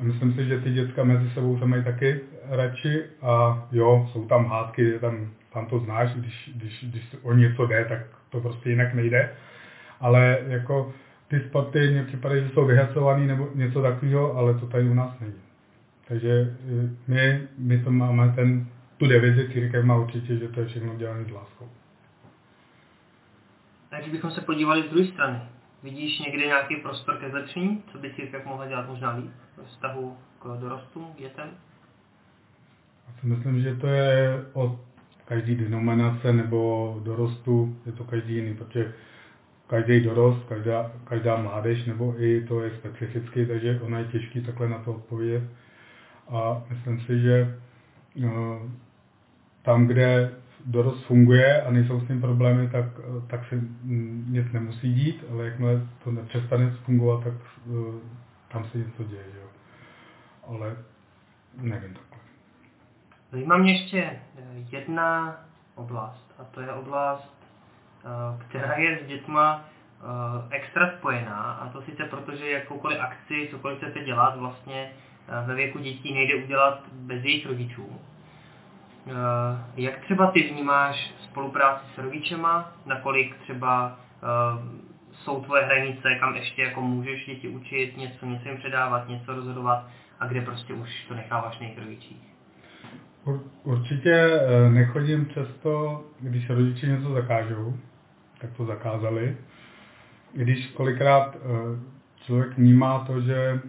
myslím 0.00 0.34
si, 0.34 0.44
že 0.44 0.60
ty 0.60 0.72
děcka 0.72 1.04
mezi 1.04 1.30
sebou 1.30 1.58
se 1.58 1.66
mají 1.66 1.84
taky 1.84 2.20
radši 2.56 3.02
a 3.22 3.64
jo, 3.72 4.08
jsou 4.12 4.26
tam 4.26 4.46
hádky, 4.46 4.98
tam 4.98 5.28
tam 5.52 5.66
to 5.66 5.78
znáš, 5.78 6.14
když, 6.14 6.50
když, 6.54 6.84
když 6.84 7.16
o 7.22 7.32
něco 7.32 7.66
jde, 7.66 7.84
tak 7.84 8.00
to 8.30 8.40
prostě 8.40 8.70
jinak 8.70 8.94
nejde. 8.94 9.32
Ale 10.00 10.38
jako 10.46 10.92
ty 11.28 11.40
sporty 11.40 11.90
mě 11.90 12.04
připadají, 12.04 12.44
že 12.44 12.50
jsou 12.50 12.66
vyhacovaný 12.66 13.26
nebo 13.26 13.48
něco 13.54 13.82
takového, 13.82 14.36
ale 14.36 14.54
to 14.54 14.66
tady 14.66 14.84
u 14.84 14.94
nás 14.94 15.20
není. 15.20 15.40
Takže 16.08 16.30
eh, 16.30 16.90
my, 17.08 17.48
my 17.58 17.84
to 17.84 17.90
máme 17.90 18.32
ten, 18.34 18.66
tu 18.96 19.06
devizi 19.06 19.52
církev 19.52 19.84
má 19.84 19.96
určitě, 19.96 20.36
že 20.36 20.48
to 20.48 20.60
je 20.60 20.66
všechno 20.66 20.96
dělané 20.96 21.24
s 21.24 21.30
láskou. 21.30 21.68
Když 23.98 24.12
bychom 24.12 24.30
se 24.30 24.40
podívali 24.40 24.82
z 24.82 24.90
druhé 24.90 25.06
strany, 25.06 25.38
vidíš 25.82 26.18
někdy 26.18 26.46
nějaký 26.46 26.76
prostor 26.76 27.16
ke 27.16 27.30
zlepšení, 27.30 27.82
co 27.92 27.98
by 27.98 28.14
církev 28.14 28.44
mohla 28.44 28.66
dělat 28.66 28.88
možná 28.88 29.16
líp 29.16 29.30
ve 29.56 29.64
vztahu 29.64 30.16
k 30.42 30.60
dorostům, 30.60 31.12
k 31.16 31.18
dětem? 31.18 31.50
Já 33.08 33.20
si 33.20 33.26
myslím, 33.26 33.60
že 33.60 33.74
to 33.74 33.86
je 33.86 34.44
o 34.52 34.80
každý 35.24 35.54
denominace 35.54 36.32
nebo 36.32 37.00
dorostu, 37.04 37.76
je 37.86 37.92
to 37.92 38.04
každý 38.04 38.34
jiný, 38.34 38.54
protože 38.54 38.92
každý 39.66 40.00
dorost, 40.00 40.44
každá, 40.48 40.92
každá 41.04 41.36
mládež 41.36 41.84
nebo 41.84 42.14
i 42.22 42.44
to 42.48 42.60
je 42.60 42.70
specificky, 42.70 43.46
takže 43.46 43.80
ono 43.80 43.98
je 43.98 44.04
těžký 44.04 44.40
takhle 44.40 44.68
na 44.68 44.78
to 44.78 44.92
odpovědět. 44.92 45.42
A 46.28 46.64
myslím 46.70 47.00
si, 47.00 47.20
že 47.20 47.58
no, 48.16 48.62
tam, 49.62 49.86
kde 49.86 50.30
dorost 50.66 51.04
funguje 51.04 51.62
a 51.62 51.70
nejsou 51.70 52.00
s 52.00 52.06
tím 52.06 52.20
problémy, 52.20 52.68
tak, 52.68 52.84
tak 53.26 53.48
se 53.48 53.60
nic 54.26 54.52
nemusí 54.52 54.94
dít, 54.94 55.24
ale 55.30 55.44
jakmile 55.44 55.86
to 56.04 56.12
nepřestane 56.12 56.70
fungovat, 56.70 57.24
tak 57.24 57.34
uh, 57.66 57.94
tam 58.52 58.64
se 58.64 58.78
něco 58.78 59.04
děje. 59.04 59.24
Jo. 59.40 59.48
Ale 60.42 60.76
nevím 61.60 61.94
takhle. 61.94 62.31
Zajímá 63.32 63.56
mě 63.56 63.72
ještě 63.72 63.98
eh, 63.98 64.20
jedna 64.70 65.36
oblast, 65.74 66.34
a 66.38 66.44
to 66.44 66.60
je 66.60 66.72
oblast, 66.72 67.34
eh, 68.04 68.44
která 68.48 68.74
je 68.74 68.98
s 69.04 69.06
dětma 69.06 69.64
eh, 69.64 70.56
extra 70.56 70.90
spojená, 70.98 71.34
a 71.34 71.68
to 71.68 71.82
sice 71.82 72.04
proto, 72.04 72.36
že 72.36 72.50
jakoukoliv 72.50 73.00
akci, 73.00 73.48
cokoliv 73.50 73.78
chcete 73.78 74.04
dělat, 74.04 74.36
vlastně 74.36 74.90
ve 75.46 75.54
věku 75.54 75.78
dětí 75.78 76.14
nejde 76.14 76.34
udělat 76.34 76.80
bez 76.92 77.24
jejich 77.24 77.46
rodičů. 77.46 78.00
Jak 79.76 80.00
třeba 80.00 80.30
ty 80.30 80.42
vnímáš 80.42 81.14
spolupráci 81.24 81.84
s 81.94 81.98
rodičema, 81.98 82.72
nakolik 82.86 83.36
třeba 83.38 83.96
jsou 85.12 85.44
tvoje 85.44 85.64
hranice, 85.64 86.14
kam 86.20 86.36
ještě 86.36 86.62
jako 86.62 86.80
můžeš 86.80 87.26
děti 87.26 87.48
učit, 87.48 87.96
něco, 87.96 88.26
něco 88.26 88.48
jim 88.48 88.58
předávat, 88.58 89.08
něco 89.08 89.34
rozhodovat 89.34 89.86
a 90.20 90.26
kde 90.26 90.40
prostě 90.40 90.74
už 90.74 91.04
to 91.08 91.14
necháváš 91.14 91.58
na 91.58 91.66
jejich 91.66 91.78
rodičích? 91.78 92.31
Určitě 93.64 94.12
eh, 94.12 94.70
nechodím 94.70 95.24
přesto, 95.24 96.04
když 96.20 96.50
rodiče 96.50 96.86
něco 96.86 97.12
zakážou, 97.12 97.76
tak 98.40 98.50
to 98.56 98.66
zakázali. 98.66 99.36
Když 100.32 100.66
kolikrát 100.66 101.36
eh, 101.36 101.78
člověk 102.24 102.58
vnímá 102.58 103.04
to, 103.04 103.20
že, 103.20 103.60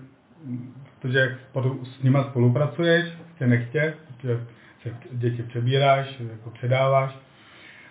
to, 0.99 1.07
že 1.07 1.37
s 1.83 2.03
nima 2.03 2.23
spolupracuješ, 2.23 3.05
tě 3.37 3.47
nechtě, 3.47 3.93
že 4.23 4.45
se 4.81 4.89
děti 5.11 5.43
přebíráš, 5.43 6.19
jako 6.31 6.49
předáváš, 6.49 7.17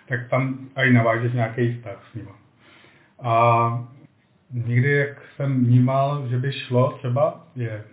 tak 0.07 0.29
tam 0.29 0.69
i 0.75 0.91
navážeš 0.91 1.33
nějaký 1.33 1.73
vztah 1.73 2.07
s 2.11 2.13
nima. 2.13 2.35
A 3.21 3.87
někdy, 4.51 4.91
jak 4.91 5.21
jsem 5.35 5.65
vnímal, 5.65 6.27
že 6.27 6.37
by 6.37 6.51
šlo 6.51 6.91
třeba 6.91 7.47
je 7.55 7.83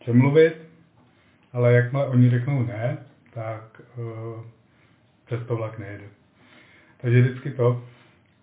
přemluvit, 0.00 0.65
ale 1.56 1.72
jakmile 1.72 2.06
oni 2.06 2.30
řeknou 2.30 2.62
ne, 2.66 2.98
tak 3.34 3.82
uh, 3.96 4.44
přes 5.24 5.40
to 5.46 5.56
vlak 5.56 5.78
nejede. 5.78 6.04
Takže 6.96 7.20
vždycky 7.20 7.50
to. 7.50 7.84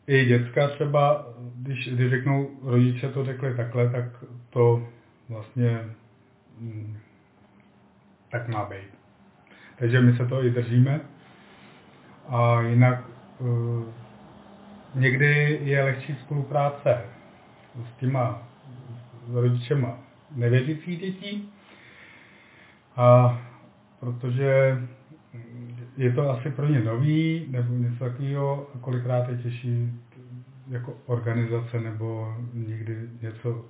I 0.08 0.26
děcka 0.26 0.68
třeba, 0.68 1.28
když, 1.56 1.94
když 1.94 2.10
řeknou, 2.10 2.50
rodiče 2.64 3.10
to 3.10 3.26
řekli 3.26 3.56
takhle, 3.56 3.90
tak 3.90 4.06
to 4.50 4.88
vlastně 5.30 5.80
mm, 6.60 6.98
tak 8.32 8.48
má 8.48 8.66
být. 8.66 8.90
Takže 9.80 10.02
my 10.02 10.18
se 10.18 10.26
to 10.26 10.46
i 10.46 10.50
držíme. 10.50 11.02
A 12.30 12.62
jinak 12.62 13.04
uh, 13.40 13.84
někdy 14.96 15.60
je 15.64 15.84
lehčí 15.84 16.16
spolupráce 16.16 17.02
s 17.86 18.00
těma 18.00 18.48
s 19.28 19.36
rodičema 19.36 19.98
nevěřících 20.36 21.00
dětí, 21.00 21.53
A 22.96 23.40
protože 24.00 24.78
je 25.98 26.12
to 26.12 26.30
asi 26.30 26.50
pro 26.50 26.68
ně 26.68 26.80
nový, 26.80 27.46
nebo 27.50 27.74
něco 27.74 28.04
takového, 28.04 28.68
a 28.76 28.78
kolikrát 28.78 29.30
je 29.30 29.38
těžší 29.38 29.92
jako 30.68 30.94
organizace 31.06 31.80
nebo 31.80 32.36
někdy 32.54 33.10
něco, 33.22 33.66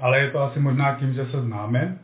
ale 0.00 0.20
je 0.20 0.30
to 0.30 0.42
asi 0.42 0.60
možná 0.60 0.94
tím, 0.94 1.12
že 1.12 1.26
se 1.26 1.42
známe, 1.42 1.98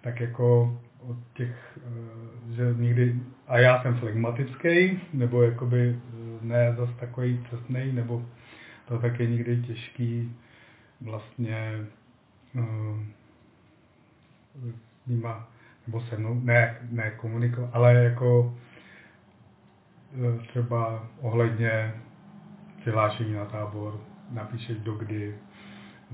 tak 0.00 0.20
jako 0.20 0.78
od 1.00 1.16
těch, 1.34 1.78
eh, 1.86 2.54
že 2.54 2.74
někdy, 2.76 3.20
a 3.46 3.58
já 3.58 3.82
jsem 3.82 3.94
flegmatický, 3.94 5.00
nebo 5.12 5.42
jakoby 5.42 5.96
eh, 5.96 6.44
ne 6.46 6.74
zas 6.78 6.90
takový 7.00 7.46
cestný, 7.50 7.92
nebo 7.92 8.26
to 8.88 8.98
tak 8.98 9.20
je 9.20 9.26
někdy 9.26 9.62
těžký 9.62 10.36
vlastně 11.00 11.84
uh, 12.54 12.98
s 14.62 15.06
nima, 15.06 15.48
nebo 15.86 16.00
se 16.00 16.16
mnou, 16.16 16.34
ne, 16.34 16.76
ne 16.90 17.10
komunikovat, 17.10 17.70
ale 17.72 17.94
jako 17.94 18.54
třeba 20.48 21.08
ohledně 21.20 21.94
přihlášení 22.80 23.32
na 23.32 23.44
tábor, 23.44 24.00
napíšeš 24.30 24.78
do 24.78 24.94
kdy, 24.94 25.38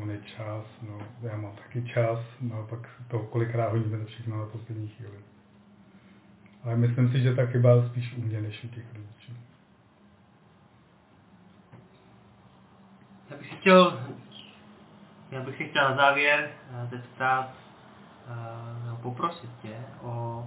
on 0.03 0.11
je 0.11 0.19
čas, 0.19 0.65
no, 0.83 0.99
já 1.23 1.37
mám 1.37 1.57
taky 1.57 1.83
čas, 1.83 2.19
no, 2.41 2.67
pak 2.71 2.89
to 3.09 3.19
kolikrát 3.19 3.73
hodíme 3.73 3.99
to 3.99 4.05
všechno 4.05 4.39
na 4.39 4.47
poslední 4.47 4.89
chvíli. 4.89 5.19
Ale 6.65 6.77
myslím 6.77 7.13
si, 7.13 7.21
že 7.21 7.35
ta 7.35 7.47
chyba 7.47 7.89
spíš 7.89 8.15
u 8.17 8.23
mě, 8.23 8.41
než 8.41 8.65
u 8.65 8.69
těch 8.69 8.85
rodičů. 8.95 9.33
Já 13.31 13.37
bych 13.37 13.49
si 13.49 13.57
chtěl, 13.57 14.01
já 15.31 15.43
bych 15.43 15.57
si 15.57 15.69
chtěl 15.69 15.91
na 15.91 15.97
závěr 15.97 16.51
eh, 16.73 16.87
zeptat, 16.91 17.62
poprosit 19.03 19.51
tě 19.63 19.77
o 20.03 20.45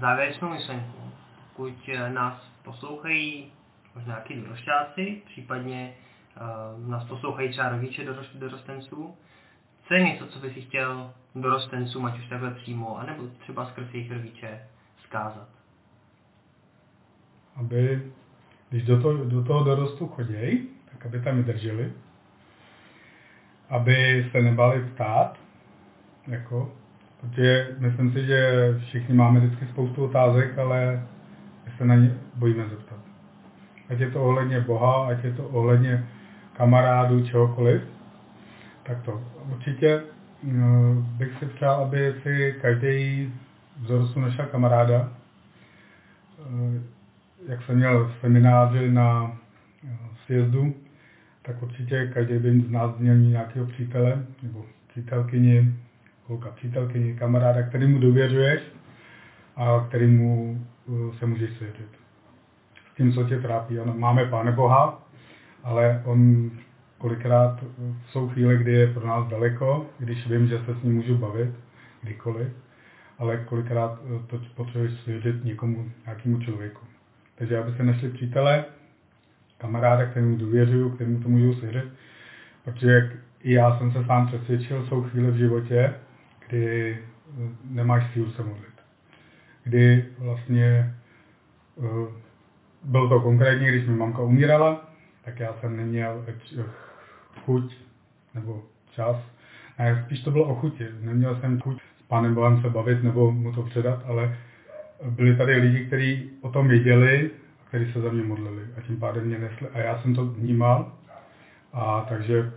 závěrečnou 0.00 0.48
myšlenku. 0.48 1.10
Pokud 1.56 1.88
eh, 1.88 2.10
nás 2.10 2.50
poslouchají 2.62 3.52
možná 3.94 4.14
nějaký 4.14 4.34
dorošťáci, 4.34 5.22
případně 5.26 5.94
uh, 6.36 6.88
nás 6.88 7.04
poslouchají 7.04 7.50
třeba 7.50 7.68
rodiče 7.68 8.04
dorostenců. 8.34 9.14
Co 9.88 9.94
je 9.94 10.02
něco, 10.02 10.26
co 10.26 10.38
by 10.38 10.50
si 10.50 10.60
chtěl 10.60 11.12
dorostencům, 11.34 12.06
ať 12.06 12.18
už 12.18 12.26
takhle 12.28 12.50
přímo, 12.50 12.98
anebo 12.98 13.22
třeba 13.38 13.66
skrz 13.66 13.94
jejich 13.94 14.12
rodiče, 14.12 14.60
zkázat? 15.04 15.48
Aby, 17.56 18.12
když 18.70 18.84
do 18.84 19.02
toho, 19.02 19.24
do 19.24 19.44
toho 19.44 19.64
dorostu 19.64 20.06
chodějí, 20.06 20.68
tak 20.92 21.06
aby 21.06 21.20
tam 21.20 21.42
drželi, 21.42 21.92
aby 23.68 24.28
se 24.32 24.40
nebali 24.40 24.88
ptát, 24.88 25.38
jako, 26.26 26.72
protože 27.24 27.68
myslím 27.78 28.12
si, 28.12 28.26
že 28.26 28.74
všichni 28.86 29.14
máme 29.14 29.40
vždycky 29.40 29.66
spoustu 29.66 30.04
otázek, 30.04 30.58
ale 30.58 31.02
se 31.78 31.84
na 31.84 31.94
ně 31.94 32.14
bojíme 32.34 32.68
zeptat. 32.68 32.98
Ať 33.90 34.00
je 34.00 34.10
to 34.10 34.24
ohledně 34.24 34.60
Boha, 34.60 35.06
ať 35.08 35.24
je 35.24 35.32
to 35.32 35.48
ohledně 35.48 36.04
kamarádů, 36.56 37.26
čehokoliv, 37.26 37.82
tak 38.82 39.02
to 39.02 39.22
určitě. 39.52 40.02
Mm, 40.42 41.06
bych 41.16 41.38
si 41.38 41.46
přál, 41.46 41.82
aby 41.82 42.14
si 42.22 42.54
každý 42.60 43.32
vzorostů 43.80 44.20
našel 44.20 44.46
kamaráda. 44.46 45.12
Eh, 46.38 46.82
jak 47.48 47.62
jsem 47.62 47.76
měl 47.76 48.12
semináři 48.20 48.90
na 48.90 49.38
eh, 49.84 49.96
sjezdu, 50.26 50.74
tak 51.42 51.62
určitě 51.62 52.10
každý 52.14 52.38
by 52.38 52.60
z 52.60 52.70
nás 52.70 52.98
měl 52.98 53.16
nějakého 53.16 53.66
přítele 53.66 54.26
nebo 54.42 54.64
přítelkyni, 54.88 55.74
holka 56.26 56.50
přítelkyni, 56.50 57.14
kamaráda, 57.14 57.62
kterýmu 57.62 57.98
důvěřuješ 57.98 58.62
a 59.56 59.84
kterýmu 59.88 60.58
eh, 60.88 61.18
se 61.18 61.26
můžeš 61.26 61.50
svěřit 61.56 62.04
tím, 62.96 63.12
co 63.12 63.24
tě 63.24 63.40
trápí. 63.40 63.78
Ano, 63.78 63.94
máme 63.96 64.26
Páne 64.26 64.52
Boha, 64.52 65.02
ale 65.62 66.02
on 66.04 66.50
kolikrát 66.98 67.64
jsou 68.08 68.28
chvíle, 68.28 68.56
kdy 68.56 68.72
je 68.72 68.92
pro 68.92 69.06
nás 69.06 69.28
daleko, 69.28 69.86
když 69.98 70.26
vím, 70.26 70.46
že 70.46 70.58
se 70.58 70.74
s 70.74 70.82
ním 70.82 70.94
můžu 70.94 71.18
bavit, 71.18 71.50
kdykoliv, 72.02 72.48
ale 73.18 73.36
kolikrát 73.36 74.00
to 74.26 74.40
potřebuješ 74.54 74.92
svěřit 74.92 75.44
někomu, 75.44 75.90
nějakému 76.06 76.40
člověku. 76.40 76.80
Takže 77.34 77.58
aby 77.58 77.72
se 77.76 77.82
našli 77.82 78.08
přítele, 78.08 78.64
kamaráda, 79.58 80.06
kterému 80.06 80.36
důvěřuju, 80.36 80.90
kterému 80.90 81.20
to 81.20 81.28
můžu 81.28 81.54
svěřit, 81.54 81.84
protože 82.64 83.12
i 83.42 83.52
já 83.52 83.78
jsem 83.78 83.92
se 83.92 84.04
sám 84.04 84.26
přesvědčil, 84.26 84.86
jsou 84.86 85.02
chvíle 85.02 85.30
v 85.30 85.36
životě, 85.36 85.94
kdy 86.48 86.98
nemáš 87.64 88.12
sílu 88.12 88.30
se 88.30 88.42
modlit. 88.42 88.74
Kdy 89.64 90.04
vlastně 90.18 90.94
uh, 91.76 92.08
bylo 92.82 93.08
to 93.08 93.20
konkrétně, 93.20 93.68
když 93.68 93.86
mi 93.86 93.96
mamka 93.96 94.22
umírala, 94.22 94.90
tak 95.24 95.40
já 95.40 95.54
jsem 95.60 95.76
neměl 95.76 96.24
chuť 97.44 97.76
nebo 98.34 98.62
čas. 98.90 99.16
A 99.78 100.04
spíš 100.04 100.20
to 100.20 100.30
bylo 100.30 100.44
o 100.44 100.54
chuti. 100.54 100.86
Neměl 101.00 101.40
jsem 101.40 101.60
chuť 101.60 101.80
s 101.98 102.02
pánem 102.02 102.34
Bohem 102.34 102.62
se 102.62 102.70
bavit 102.70 103.02
nebo 103.02 103.32
mu 103.32 103.52
to 103.52 103.62
předat, 103.62 104.02
ale 104.06 104.36
byli 105.10 105.36
tady 105.36 105.56
lidi, 105.56 105.86
kteří 105.86 106.30
o 106.40 106.50
tom 106.50 106.68
věděli, 106.68 107.30
kteří 107.68 107.92
se 107.92 108.00
za 108.00 108.10
mě 108.10 108.22
modlili 108.22 108.62
a 108.78 108.80
tím 108.80 108.96
pádem 108.96 109.24
mě 109.24 109.38
nesli. 109.38 109.68
A 109.68 109.78
já 109.78 109.98
jsem 109.98 110.14
to 110.14 110.24
vnímal, 110.24 110.92
a 111.72 112.06
takže 112.08 112.38
e, 112.38 112.50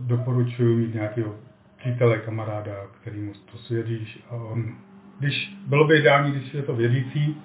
doporučuji 0.00 0.76
mít 0.76 0.94
nějakého 0.94 1.34
přítele, 1.84 2.18
kamaráda, 2.18 2.72
který 3.00 3.20
mu 3.20 3.32
to 3.52 3.58
svěříš. 3.58 4.24
A 4.30 4.34
on, 4.34 4.74
když, 5.18 5.56
bylo 5.66 5.84
by 5.86 5.98
ideální, 5.98 6.32
když 6.32 6.54
je 6.54 6.62
to 6.62 6.76
věřící, 6.76 7.42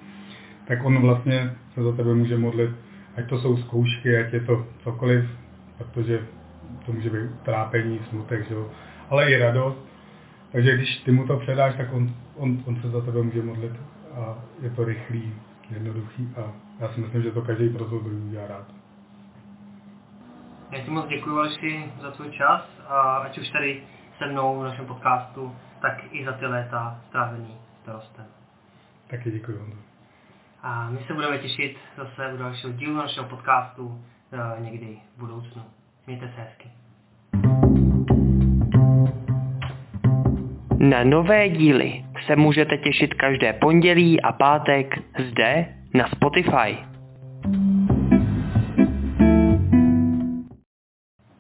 tak 0.68 0.86
on 0.86 1.02
vlastně 1.02 1.56
se 1.74 1.84
za 1.84 1.92
tebe 1.92 2.14
může 2.14 2.38
modlit, 2.38 2.72
ať 3.18 3.30
to 3.30 3.40
jsou 3.40 3.58
zkoušky, 3.58 4.18
ať 4.18 4.34
je 4.34 4.40
to 4.40 4.66
cokoliv, 4.84 5.30
protože 5.78 6.28
to 6.86 6.92
může 6.92 7.10
být 7.10 7.40
trápení, 7.44 8.00
smutek, 8.10 8.48
že 8.48 8.54
jo? 8.54 8.70
ale 9.10 9.32
i 9.32 9.38
radost. 9.38 9.78
Takže 10.52 10.76
když 10.76 10.98
ty 10.98 11.12
mu 11.12 11.28
to 11.28 11.38
předáš, 11.38 11.76
tak 11.76 11.94
on, 11.94 12.14
on, 12.36 12.64
on 12.66 12.82
se 12.82 12.90
za 12.90 13.02
tebe 13.02 13.24
může 13.24 13.42
modlit 13.42 13.74
a 14.16 14.40
je 14.62 14.70
to 14.70 14.86
rychlý, 14.86 15.34
jednoduchý 15.70 16.30
a 16.38 16.54
já 16.80 16.90
si 16.90 17.00
myslím, 17.00 17.22
že 17.24 17.32
to 17.32 17.42
každý 17.42 17.70
pro 17.70 17.86
to 17.86 17.96
udělá 17.96 18.48
rád. 18.48 18.66
Já 20.72 20.80
ti 20.80 20.92
moc 20.92 21.08
děkuji, 21.08 21.38
Aleši, 21.38 21.92
za 22.02 22.12
tvůj 22.12 22.32
čas 22.32 22.62
a 22.88 23.18
ať 23.18 23.38
už 23.38 23.50
tady 23.50 23.82
se 24.20 24.26
mnou 24.26 24.60
v 24.60 24.64
našem 24.64 24.86
podcastu, 24.86 25.56
tak 25.82 26.04
i 26.12 26.26
za 26.26 26.32
ty 26.32 26.46
léta 26.46 27.00
strávený 27.08 27.58
starostem. 27.82 28.26
Taky 29.08 29.32
děkuji, 29.32 29.58
Honzo. 29.58 29.78
A 30.64 30.90
my 30.90 31.00
se 31.08 31.14
budeme 31.14 31.38
těšit 31.38 31.78
zase 31.98 32.34
u 32.34 32.38
dalšího 32.38 32.74
dílu 32.74 32.96
našeho 32.96 33.28
podcastu 33.28 34.06
eh, 34.34 34.62
někdy 34.62 34.98
v 35.16 35.20
budoucnu. 35.20 35.64
Mějte 36.08 36.32
se 36.36 36.42
hezky. 36.42 36.70
Na 40.78 41.04
nové 41.04 41.50
díly 41.50 42.06
se 42.26 42.36
můžete 42.36 42.78
těšit 42.78 43.14
každé 43.14 43.54
pondělí 43.54 44.22
a 44.22 44.32
pátek 44.32 44.96
zde 45.30 45.76
na 45.94 46.08
Spotify. 46.08 46.89